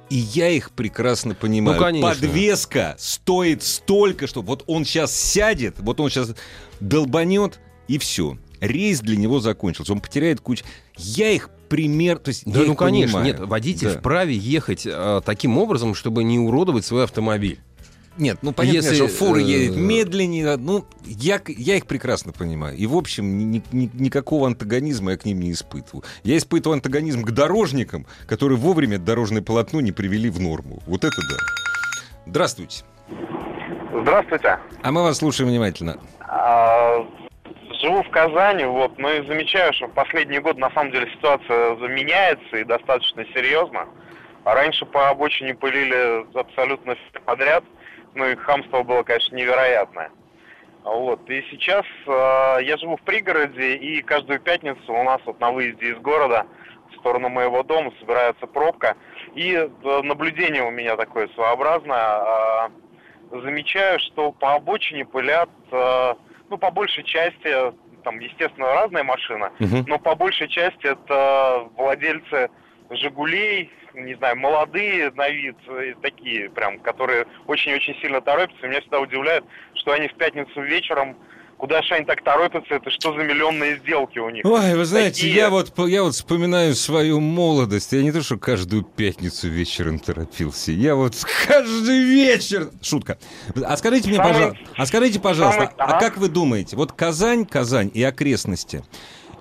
[0.09, 1.79] И я их прекрасно понимаю.
[1.79, 2.09] Ну, конечно.
[2.09, 6.35] Подвеска стоит столько, что вот он сейчас сядет, вот он сейчас
[6.79, 8.39] долбанет, и все.
[8.61, 9.93] Рейс для него закончился.
[9.93, 10.65] Он потеряет кучу.
[10.97, 12.19] Я их пример...
[12.19, 13.39] То есть Да, я ну конечно, понимаю.
[13.39, 13.99] нет, водитель Да.
[13.99, 17.59] вправе ехать э, таким образом, чтобы не уродовать свой автомобиль.
[18.19, 20.57] Нет, ну понятно, Если, что фура э, едет медленнее.
[20.57, 22.75] Ну, я, я их прекрасно понимаю.
[22.75, 26.03] И, в общем, ни- ни- никакого антагонизма я к ним не испытываю.
[26.25, 30.83] Я испытываю антагонизм к дорожникам, которые вовремя дорожное полотно не привели в норму.
[30.87, 31.37] Вот это да.
[32.27, 32.85] Здравствуйте.
[34.03, 34.59] Здравствуйте.
[34.83, 35.99] А мы вас слушаем внимательно.
[36.21, 37.07] А,
[37.87, 41.77] Живу в Казани, вот, но и замечаю, что в последние годы на самом деле ситуация
[41.77, 43.87] меняется и достаточно серьезно.
[44.43, 47.63] А раньше по обочине пылили абсолютно подряд,
[48.17, 50.11] ну и хамство было, конечно, невероятное.
[50.83, 51.31] Вот.
[51.31, 55.93] И сейчас э, я живу в пригороде, и каждую пятницу у нас вот на выезде
[55.93, 56.45] из города
[56.91, 58.97] в сторону моего дома собирается пробка.
[59.37, 62.19] И э, наблюдение у меня такое своеобразное.
[62.19, 62.69] Э,
[63.31, 66.15] замечаю, что по обочине пылят, э,
[66.51, 67.49] ну, по большей части,
[68.05, 69.53] там, естественно, разная машина,
[69.87, 72.51] но по большей части это владельцы
[72.91, 78.69] «Жигулей», не знаю, молодые на вид, э, такие прям, которые очень-очень сильно торопятся.
[78.69, 81.17] Меня всегда удивляет, что они в пятницу вечером,
[81.57, 84.45] куда же они так торопятся, это что за миллионные сделки у них?
[84.45, 87.93] Ой, вы знаете, Такие- я вот, я вот вспоминаю свою молодость.
[87.93, 90.73] Я не то, что каждую пятницу вечером торопился.
[90.73, 91.15] Я вот
[91.47, 92.71] каждый вечер...
[92.83, 93.19] Шутка.
[93.65, 96.01] А скажите мне, Самый- пожалуйста, а скажите, пожалуйста, самый- а ага.
[96.01, 98.85] как вы думаете, вот Казань, Казань и окрестности,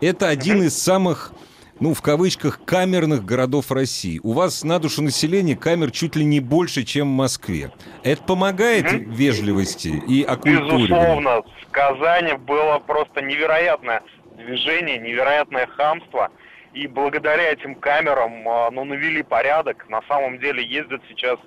[0.01, 1.31] это один из самых
[1.79, 4.19] ну, в кавычках, камерных городов России.
[4.23, 7.71] У вас на душу населения камер чуть ли не больше, чем в Москве.
[8.03, 10.87] Это помогает вежливости и окультуриванию?
[10.87, 14.01] Безусловно, в Казани было просто невероятное
[14.37, 16.29] движение, невероятное хамство.
[16.73, 19.85] И благодаря этим камерам, а, ну, навели порядок.
[19.89, 21.39] На самом деле ездят сейчас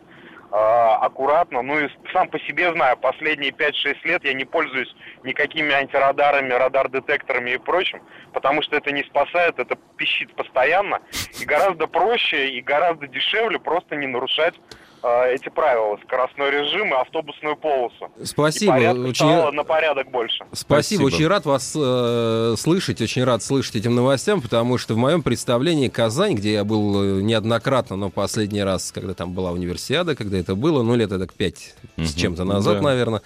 [0.50, 1.62] аккуратно.
[1.62, 7.50] Ну и сам по себе знаю, последние 5-6 лет я не пользуюсь никакими антирадарами, радар-детекторами
[7.50, 11.00] и прочим, потому что это не спасает, это пищит постоянно.
[11.40, 14.54] И гораздо проще и гораздо дешевле просто не нарушать
[15.02, 18.11] эти правила, скоростной режим и автобусную полосу.
[18.24, 20.44] Спасибо, И порядка очень- стало на порядок больше.
[20.52, 20.66] Спасибо.
[21.02, 21.02] Спасибо.
[21.04, 25.88] очень рад вас э, слышать, очень рад слышать этим новостям, потому что в моем представлении
[25.88, 30.54] Казань, где я был э, неоднократно, но последний раз, когда там была универсиада, когда это
[30.54, 32.14] было, ну, лет так пять с Мгм.
[32.20, 32.82] чем-то назад, Да.
[32.82, 33.22] наверное, э,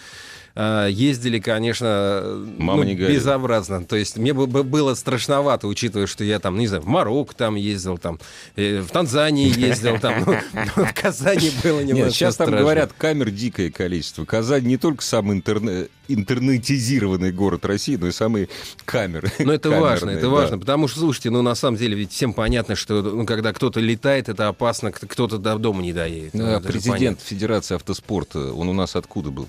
[0.54, 3.84] ездили, конечно, э, Мама ну, не безобразно.
[3.84, 7.34] То есть мне бы бы было страшновато, учитывая, что я там, не знаю, в Марокко
[7.34, 8.20] там ездил, там,
[8.56, 10.36] э, в Танзании ездил, там, ну,
[10.76, 14.24] ну, в Казани было немножко Нет, сейчас там говорят, камер дикое количество.
[14.24, 18.50] Казань не только самый интерне- интернетизированный город России, но и самый
[18.84, 19.32] камер.
[19.38, 20.28] Ну, это важно, это да.
[20.28, 23.80] важно, потому что, слушайте, ну, на самом деле, ведь всем понятно, что, ну, когда кто-то
[23.80, 26.34] летает, это опасно, кто-то до дома не доедет.
[26.34, 29.48] Ну, президент Федерации автоспорта, он у нас откуда был?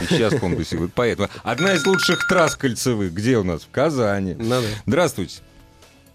[0.00, 0.92] И сейчас в конкурсе будет.
[0.94, 3.12] Поэтому одна из лучших трасс кольцевых.
[3.12, 3.62] Где у нас?
[3.62, 4.34] В Казани.
[4.38, 4.66] Ну да.
[4.86, 5.40] Здравствуйте.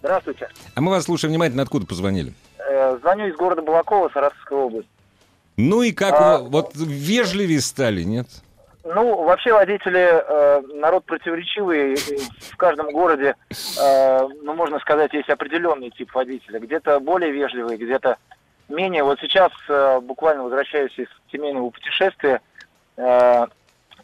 [0.01, 0.49] Здравствуйте.
[0.75, 1.63] А мы вас слушаем внимательно.
[1.63, 2.33] Откуда позвонили?
[2.59, 4.89] Э, Звоню из города Балакова, Саратовской области.
[5.57, 8.27] Ну и как А, вы- вот вежливее стали, нет?
[8.85, 11.95] Ну, вообще водители э, народ противоречивый.
[11.95, 13.35] В каждом городе,
[13.79, 16.59] э, ну, можно сказать, есть определенный тип водителя.
[16.59, 18.17] Где-то более вежливый, где-то
[18.67, 19.03] менее.
[19.03, 22.41] Вот сейчас, э, буквально возвращаясь из семейного путешествия,
[22.97, 23.45] э,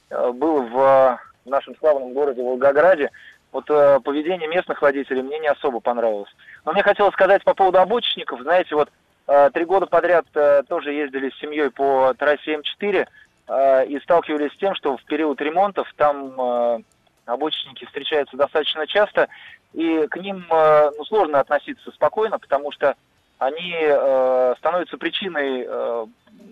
[0.09, 3.11] был в нашем славном городе Волгограде.
[3.51, 6.29] Вот э, поведение местных водителей мне не особо понравилось.
[6.65, 8.41] Но мне хотелось сказать по поводу обочечников.
[8.41, 8.89] Знаете, вот
[9.27, 13.07] э, три года подряд э, тоже ездили с семьей по трассе М4
[13.47, 16.79] э, и сталкивались с тем, что в период ремонтов там э,
[17.25, 19.27] обочечники встречаются достаточно часто,
[19.73, 22.95] и к ним э, ну, сложно относиться спокойно, потому что
[23.39, 26.05] они э, становятся причиной э,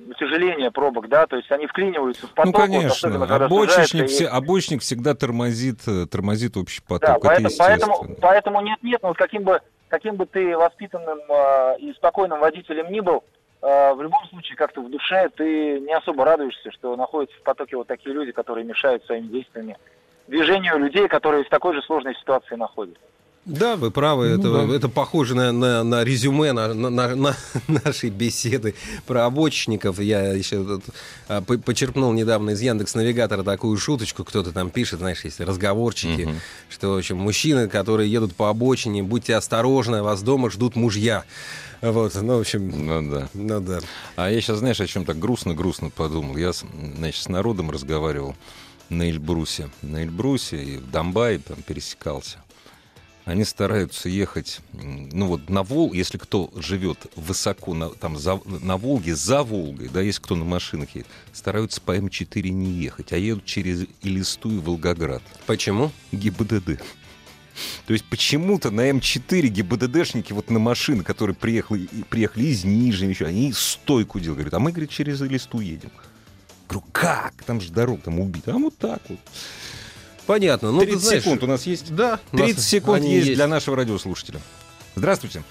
[0.10, 2.54] утяжеления пробок, да, то есть они вклиниваются в поток.
[2.54, 2.90] ну, вот конечно.
[2.90, 7.02] особенно когда обочечник, сужается, и- все- обочечник всегда тормозит, э, тормозит общий поток.
[7.02, 8.18] да, Это поэтому, поэтому, естественно.
[8.22, 12.90] поэтому нет, нет, ну вот каким бы, каким бы ты воспитанным э, и спокойным водителем
[12.92, 13.24] ни был,
[13.62, 17.76] э, в любом случае как-то в душе ты не особо радуешься, что находятся в потоке
[17.76, 19.78] вот такие люди, которые мешают своими действиями
[20.28, 23.02] движению людей, которые в такой же сложной ситуации находятся.
[23.48, 24.26] Да, вы правы.
[24.28, 24.76] это, Ну да.
[24.76, 27.36] это похоже на, на, на резюме на, на- на- на
[27.68, 30.00] нашей беседы про обочечников.
[30.00, 30.84] Я еще тут,
[31.30, 34.26] а, по- почерпнул недавно из Яндекс Навигатора такую шуточку.
[34.26, 36.36] Кто-то там пишет, знаешь, есть разговорчики, Мгм.
[36.70, 41.24] что, в общем, мужчины, которые едут по обочине, будьте осторожны, вас дома ждут мужья.
[41.82, 43.30] Вот, ну, в общем, Ну да.
[43.34, 43.80] ну да.
[44.18, 46.36] А я сейчас, знаешь, о чем так грустно-грустно подумал.
[46.36, 46.66] Я, с-
[46.98, 48.36] значит, с народом разговаривал
[48.90, 49.70] на Эльбрусе.
[49.82, 52.40] На Эльбрусе и в Донбай там пересекался.
[53.28, 58.78] Они стараются ехать, ну вот на Вол, если кто живет высоко на, там за- на
[58.78, 63.18] Волге, за Волгой, да, если кто на машинах едет, стараются по М4 не ехать, а
[63.18, 65.22] едут через Илисту и Волгоград.
[65.46, 65.92] Почему?
[66.14, 66.82] ГИБДД.
[67.86, 73.26] То есть почему-то на М4 ГИБДДшники вот на машины, которые приехали, приехали из Нижнего, еще,
[73.26, 74.38] они стойку делают.
[74.38, 75.92] Говорят, а мы, говорит, через Элисту едем.
[76.70, 77.34] Говорю, как?
[77.46, 78.54] Там же дорога, там убита.
[78.54, 79.20] А вот так вот.
[80.28, 80.72] Понятно.
[80.72, 81.96] Ну, 30 ты знаешь, секунд у нас есть?
[81.96, 82.20] Да.
[82.34, 84.40] у нас 30 секунд они есть, для нашего радиослушателя.
[84.96, 85.42] Здравствуйте.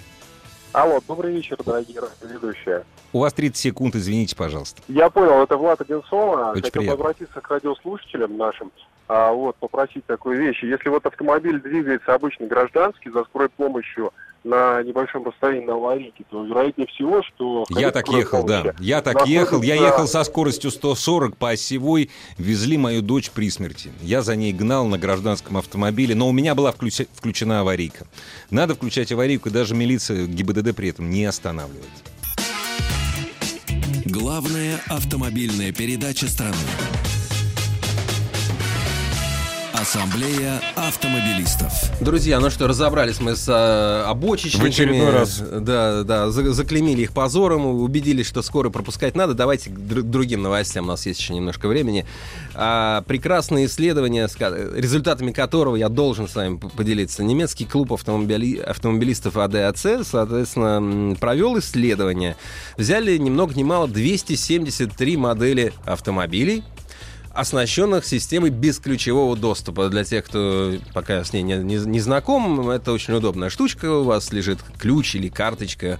[0.73, 2.85] Алло, добрый вечер, дорогие радиоведущие.
[3.15, 4.83] У вас 30 секунд, извините, пожалуйста.
[4.89, 6.51] Я понял, это Влад Одинцова.
[6.51, 7.01] Очень Хотел приятно.
[7.05, 8.71] обратиться к радиослушателям нашим.
[9.09, 10.63] А, вот, попросить такую вещь.
[10.63, 14.13] Если вот автомобиль двигается обычно гражданский за скорой помощью
[14.47, 17.65] на небольшом расстоянии на аварийке, то вероятнее всего, что...
[17.69, 18.75] Я так ехал, да.
[18.79, 19.61] Я так ехал.
[19.63, 22.11] Я ехал со скоростью 140 по осевой.
[22.39, 23.91] Везли мою дочь при смерти.
[24.01, 28.07] Я за ней гнал на гражданском автомобиле, но у меня была включа- включена аварийка.
[28.51, 31.85] Надо включать аварийку, и даже милиция ГИБДД при этом не останавливает.
[34.05, 36.55] Главная автомобильная передача страны.
[39.91, 41.71] Ассамблея автомобилистов.
[42.01, 44.67] Друзья, ну что, разобрались мы с э, обочечниками.
[44.69, 45.39] В очередной раз.
[45.39, 49.35] Да, да, за- заклеймили их позором, убедились, что скоро пропускать надо.
[49.35, 52.05] Давайте к др- другим новостям, у нас есть еще немножко времени.
[52.57, 54.35] А, прекрасное исследование, с
[54.75, 57.23] результатами которого я должен с вами поделиться.
[57.23, 62.37] Немецкий клуб автомобили- автомобилистов АДАЦ, соответственно, провел исследование.
[62.77, 66.65] Взяли ни много ни мало 273 модели автомобилей,
[67.37, 69.89] оснащенных системой бесключевого доступа.
[69.89, 73.91] Для тех, кто пока с ней не, не- не знаком, это очень удобная штучка.
[73.93, 75.99] У вас лежит ключ или карточка,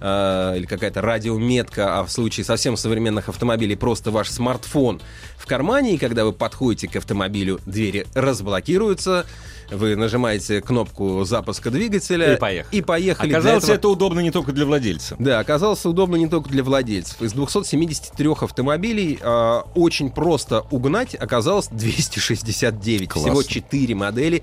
[0.00, 5.00] э, или какая-то радиометка, а в случае совсем современных автомобилей просто ваш смартфон
[5.36, 9.26] в кармане, и когда вы подходите к автомобилю, двери разблокируются,
[9.74, 12.76] вы нажимаете кнопку запуска двигателя И поехали.
[12.78, 13.30] И поехали.
[13.32, 15.16] Оказалось, этого- это удобно не только для владельца.
[15.18, 17.20] да, оказалось удобно не только для владельцев.
[17.22, 23.08] Из 273 автомобилей э, очень просто угнать оказалось 269.
[23.08, 23.30] Классно.
[23.32, 24.42] Всего 4 модели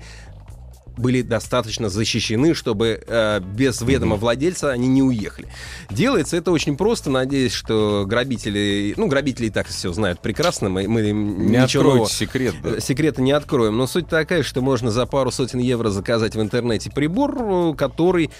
[0.96, 5.48] были достаточно защищены, чтобы э, без ведома владельца они не уехали.
[5.90, 7.10] Делается это очень просто.
[7.10, 8.94] Надеюсь, что грабители...
[8.96, 10.68] Ну, грабители и так все знают прекрасно.
[10.68, 12.54] Мы, мы им Не ничего нового- секрет.
[12.62, 12.76] да.
[12.76, 16.40] Э, Секрета не откроем, но суть такая, что можно за пару сотен евро заказать в
[16.40, 18.30] интернете прибор, э, который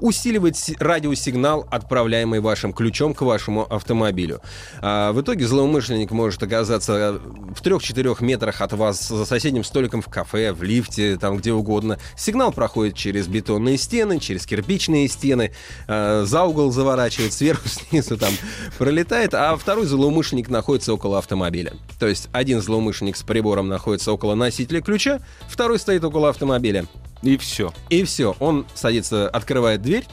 [0.00, 4.40] усиливает си- радиосигнал, отправляемый вашим ключом к вашему автомобилю.
[4.80, 7.20] А в итоге злоумышленник может оказаться
[7.54, 11.98] в 3-4 метрах от вас за соседним столиком в кафе, в лифте, там где угодно.
[12.16, 15.52] Сигнал проходит через бетонные стены, через кирпичные стены,
[15.86, 18.32] э, за угол заворачивает, сверху, снизу там
[18.78, 21.74] пролетает, а второй злоумышленник находится около автомобиля.
[21.98, 26.86] То есть один злоумышленник с прибором находится около носителя ключа, второй стоит около автомобиля.
[27.22, 27.72] И все.
[27.90, 30.06] И все, он садится, открывает дверь,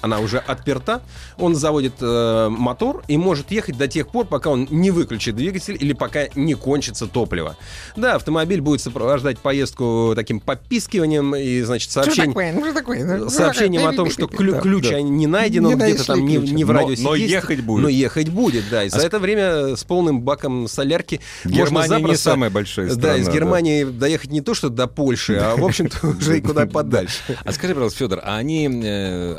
[0.00, 1.02] она уже отперта,
[1.38, 5.76] он заводит э, мотор и может ехать до тех пор, пока он не выключит двигатель
[5.78, 7.56] или пока не кончится топливо.
[7.96, 14.60] Да, автомобиль будет сопровождать поездку таким попискиванием и, значит, сообщением, сообщением о том, что клю-
[14.60, 15.00] ключ да.
[15.00, 17.36] не найден, он где-то там не, не в Но- радиусе но действия.
[17.36, 17.82] ехать будет.
[17.82, 18.84] Но ехать будет, да.
[18.84, 22.88] И А за с- это время с полным баком солярки Германия можно не самая большая
[22.88, 23.32] Да, страна, из да.
[23.32, 27.16] Германии доехать не то, что до Польши, а, в общем-то, уже и куда подальше.
[27.44, 29.34] А скажи, пожалуйста, Федор, а они э,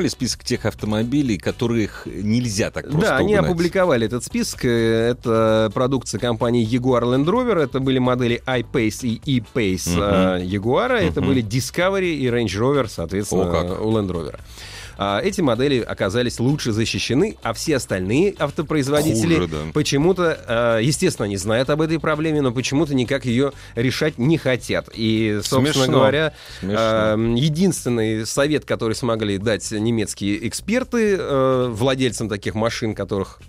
[0.00, 3.44] опубликовали список тех автомобилей, которых нельзя так просто Да, они угнать?
[3.50, 4.64] опубликовали этот список.
[4.64, 7.58] Э, Это продукция компании Jaguar Land Rover.
[7.62, 10.92] Это были модели I-Pace и E-Pace э, Jaguar.
[10.92, 11.30] Это Мгм.
[11.30, 13.80] были Discovery и Range Rover, соответственно, О, как.
[13.84, 14.38] у Land Rover.
[15.02, 19.56] А, Эти модели оказались лучше защищены, а все остальные автопроизводители Хуже, да.
[19.72, 24.90] почему-то, э, естественно, они знают об этой проблеме, но почему-то никак ее решать не хотят.
[24.92, 25.92] И, собственно Смешно.
[25.94, 26.76] говоря, Смешно.
[26.78, 31.16] э, единственный совет, который смогли дать немецкие эксперты
[31.70, 33.40] владельцам таких машин, которых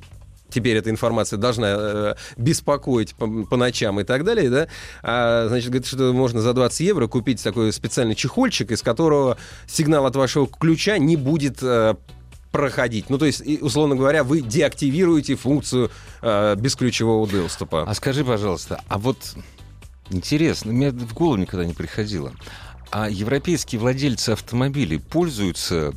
[0.51, 4.67] теперь эта информация должна э, беспокоить по, по ночам и так далее, да,
[5.01, 9.37] а, значит, говорит, что можно за 20 евро купить такой специальный чехольчик, из которого
[9.67, 11.95] сигнал от вашего ключа не будет э,
[12.51, 13.09] проходить.
[13.09, 15.89] Ну, то есть, условно говоря, вы деактивируете функцию
[16.21, 17.83] э, бесключевого доступа.
[17.87, 19.17] А скажи, пожалуйста, а вот
[20.09, 22.33] интересно, мне в голову никогда не приходило.
[22.91, 25.93] А европейские владельцы автомобилей пользуются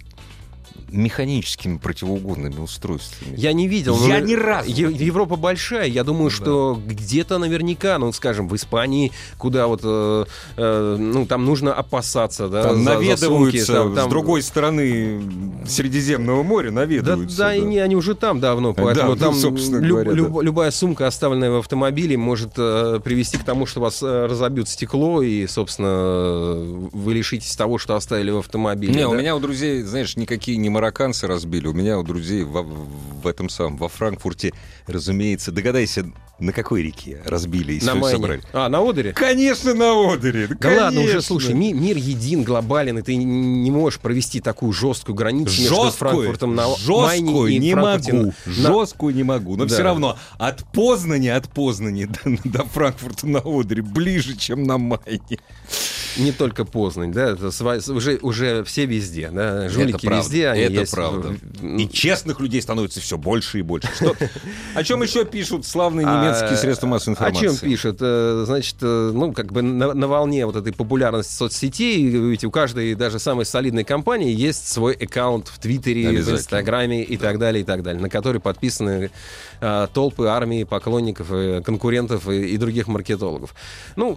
[0.97, 3.35] механическими противоугонными устройствами?
[3.37, 3.97] Я не видел.
[3.97, 4.69] но Я ни разу.
[4.71, 5.87] Е- Европа большая.
[5.87, 6.37] Я думаю, Да.
[6.37, 10.25] что где-то наверняка, ну, скажем, в Испании, куда вот, э,
[10.57, 14.43] э, ну, там нужно опасаться, да, Там за- за наведываются сумки, там- там- с другой
[14.43, 15.21] стороны
[15.67, 17.37] Средиземного моря, Да, наведываются.
[17.39, 20.17] да, и не, они уже там давно, поэтому Да, там ну, собственно люб- говоря, да.
[20.17, 24.69] люб- любая сумка, оставленная в автомобиле, может э, привести к тому, что вас э, разобьют
[24.69, 28.95] стекло, и, собственно, вы лишитесь того, что оставили в автомобиле.
[28.95, 29.17] Не, у да.
[29.17, 31.67] меня у друзей, знаешь, никакие не марокканцы разбили.
[31.67, 34.53] У меня у друзей во- в этом самом, во Франкфурте,
[34.87, 36.05] разумеется, догадайся,
[36.39, 38.17] на какой реке разбили и на Майне.
[38.17, 38.43] собрали.
[38.53, 39.13] А, на Одере?
[39.15, 40.49] Конечно, на Одере.
[40.61, 41.21] Да ладно, уже конечно.
[41.23, 45.93] слушай, ми- мир един, глобален, и ты не можешь провести такую жесткую границу между Жесткую,
[45.93, 49.75] Франкфуртом на жесткую и не Франкфурте могу, на- жесткую не могу, но Да.
[49.75, 55.39] все равно от Познани, от Познани до, до Франкфурта на Одере ближе, чем на Майне.
[56.17, 57.49] Не только Познань, да, это
[57.93, 60.93] уже, уже все везде, да, жулики это правда, везде, они это есть.
[60.93, 61.35] правда.
[61.63, 63.89] И честных людей становится все больше и больше.
[63.95, 64.15] Что-
[64.75, 67.47] О чем еще пишут славные немецкие А, средства массовой информации?
[67.47, 67.97] О чем пишут?
[68.01, 72.51] Э, Значит, э, ну, как бы на, на волне вот этой популярности соцсетей, ведь у
[72.51, 76.31] каждой, даже самой солидной компании, есть свой аккаунт в Твиттере, в.
[76.31, 79.11] Инстаграме и так далее, и так далее, на который подписаны
[79.61, 83.55] э, толпы армии поклонников, и конкурентов и, и других маркетологов.
[83.97, 84.17] Ну,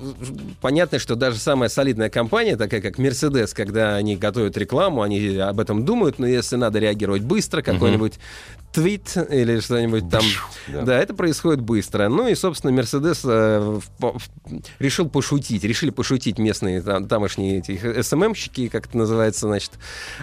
[0.62, 5.60] понятно, что даже самая солидная компания, такая как Mercedes, когда они готовят рекламу, они об
[5.60, 8.20] этом думают, но если надо реагировать быстро, какой-нибудь
[8.78, 10.22] твит или что-нибудь там.
[10.68, 10.82] да.
[10.84, 11.00] Да.
[11.00, 12.10] это происходит быстро.
[12.10, 13.80] Ну и, собственно, Мерседес э,
[14.78, 15.64] решил пошутить.
[15.64, 19.72] Решили пошутить местные там, тамошние эти СММщики, как это называется, значит.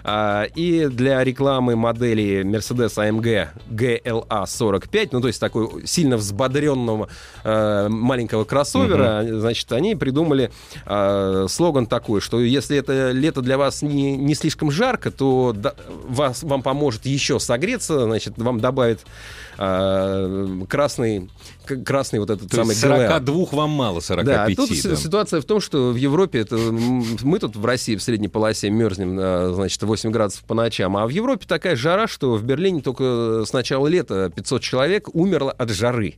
[0.04, 7.08] А, и для рекламы модели Mercedes AMG GLA 45, ну то есть такой сильно взбодренного
[7.42, 10.52] э, маленького кроссовера, значит, они придумали
[10.86, 15.74] э, слоган такой, что если это лето для вас не, не слишком жарко, то да-
[16.06, 19.00] вас, вам поможет еще согреться, значит, вам добавит
[19.58, 21.30] э, красный,
[21.84, 23.08] красный вот этот То самый есть GLA.
[23.08, 24.24] 42 вам мало, 45.
[24.26, 24.96] Да, тут да.
[24.96, 29.16] ситуация в том, что в Европе это мы тут в России в средней полосе мерзнем,
[29.18, 33.44] а, значит, 8 градусов по ночам, а в Европе такая жара, что в Берлине только
[33.46, 36.14] с начала лета 500 человек умерло от жары.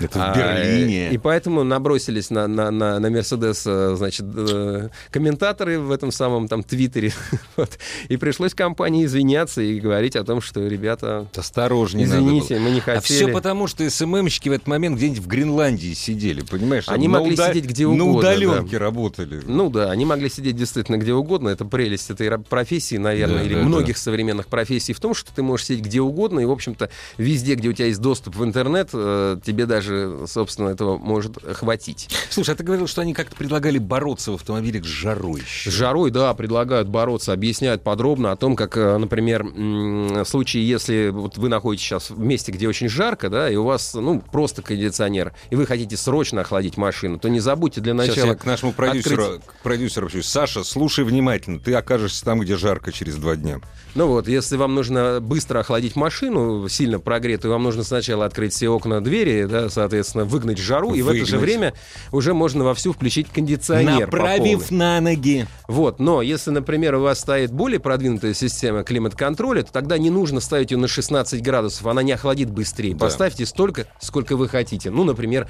[0.00, 1.10] Это в А, Берлине.
[1.12, 6.48] И поэтому набросились на, на, на, на Мерседес, э, значит, э, комментаторы в этом самом
[6.48, 7.12] там Твиттере.
[7.56, 7.78] Вот.
[8.08, 12.82] И пришлось компании извиняться и говорить о том, что, ребята, Осторожнее извините, мы не А
[12.82, 13.02] хотели.
[13.02, 16.84] все потому, что СММщики в этот момент где-нибудь в Гренландии сидели, понимаешь?
[16.88, 18.84] Они На могли сидеть где На угодно, удаленке да.
[18.84, 19.42] работали.
[19.46, 21.48] Ну да, они могли сидеть действительно где угодно.
[21.48, 25.42] Это прелесть этой профессии, наверное, Да, или да, многих современных профессий в том, что ты
[25.42, 28.90] можешь сидеть где угодно, и, в общем-то, везде, где у тебя есть доступ в интернет,
[28.92, 29.79] э, тебе даже,
[30.26, 32.08] собственно, этого может хватить.
[32.28, 35.42] Слушай, а ты говорил, что они как-то предлагали бороться в автомобилях с жарой.
[35.42, 41.08] С жарой, да, предлагают бороться, объясняют подробно о том, как, э, например, в случае, если
[41.08, 44.62] вот вы находитесь сейчас в месте, где очень жарко, да, и у вас, ну, просто
[44.62, 48.26] кондиционер, и вы хотите срочно охладить машину, то не забудьте для Сейчас начала...
[48.28, 50.30] я к нашему продюсеру, открыть- к продюсеру обращусь.
[50.30, 51.58] Саша, слушай внимательно.
[51.58, 53.60] Ты окажешься там, где жарко через два дня.
[53.94, 58.68] Ну вот, если вам нужно быстро охладить машину, сильно прогретую, вам нужно сначала открыть все
[58.68, 61.40] окна, двери, да, соответственно, выгнать жару, и в это же Выгнать.
[61.40, 61.74] время
[62.12, 64.06] уже можно вовсю включить кондиционер.
[64.06, 65.46] Направив на ноги.
[65.68, 70.40] Вот, но если, например, у вас стоит более продвинутая система климат-контроля, то тогда не нужно
[70.40, 72.94] ставить ее на 16 градусов, она не охладит быстрее.
[72.94, 73.06] Да.
[73.06, 74.90] Поставьте столько, сколько вы хотите.
[74.90, 75.48] Ну, например,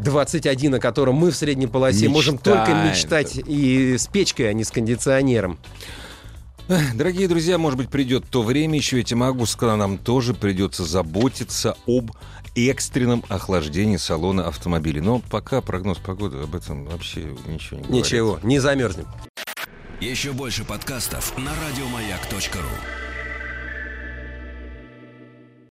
[0.00, 4.52] 21, о котором мы в средней полосе можем Мечтаем, только мечтать и с печкой, а
[4.52, 5.58] не с кондиционером.
[6.94, 12.10] Дорогие друзья, может быть, придет то время еще, этим августа нам тоже придется заботиться об
[12.56, 15.02] экстренном охлаждении салона автомобиля.
[15.02, 17.90] Но пока прогноз погоды об этом вообще ничего не говорит.
[17.90, 19.06] Ничего, не замерзнем.
[20.00, 23.05] Еще больше подкастов на радиомаяк.ру.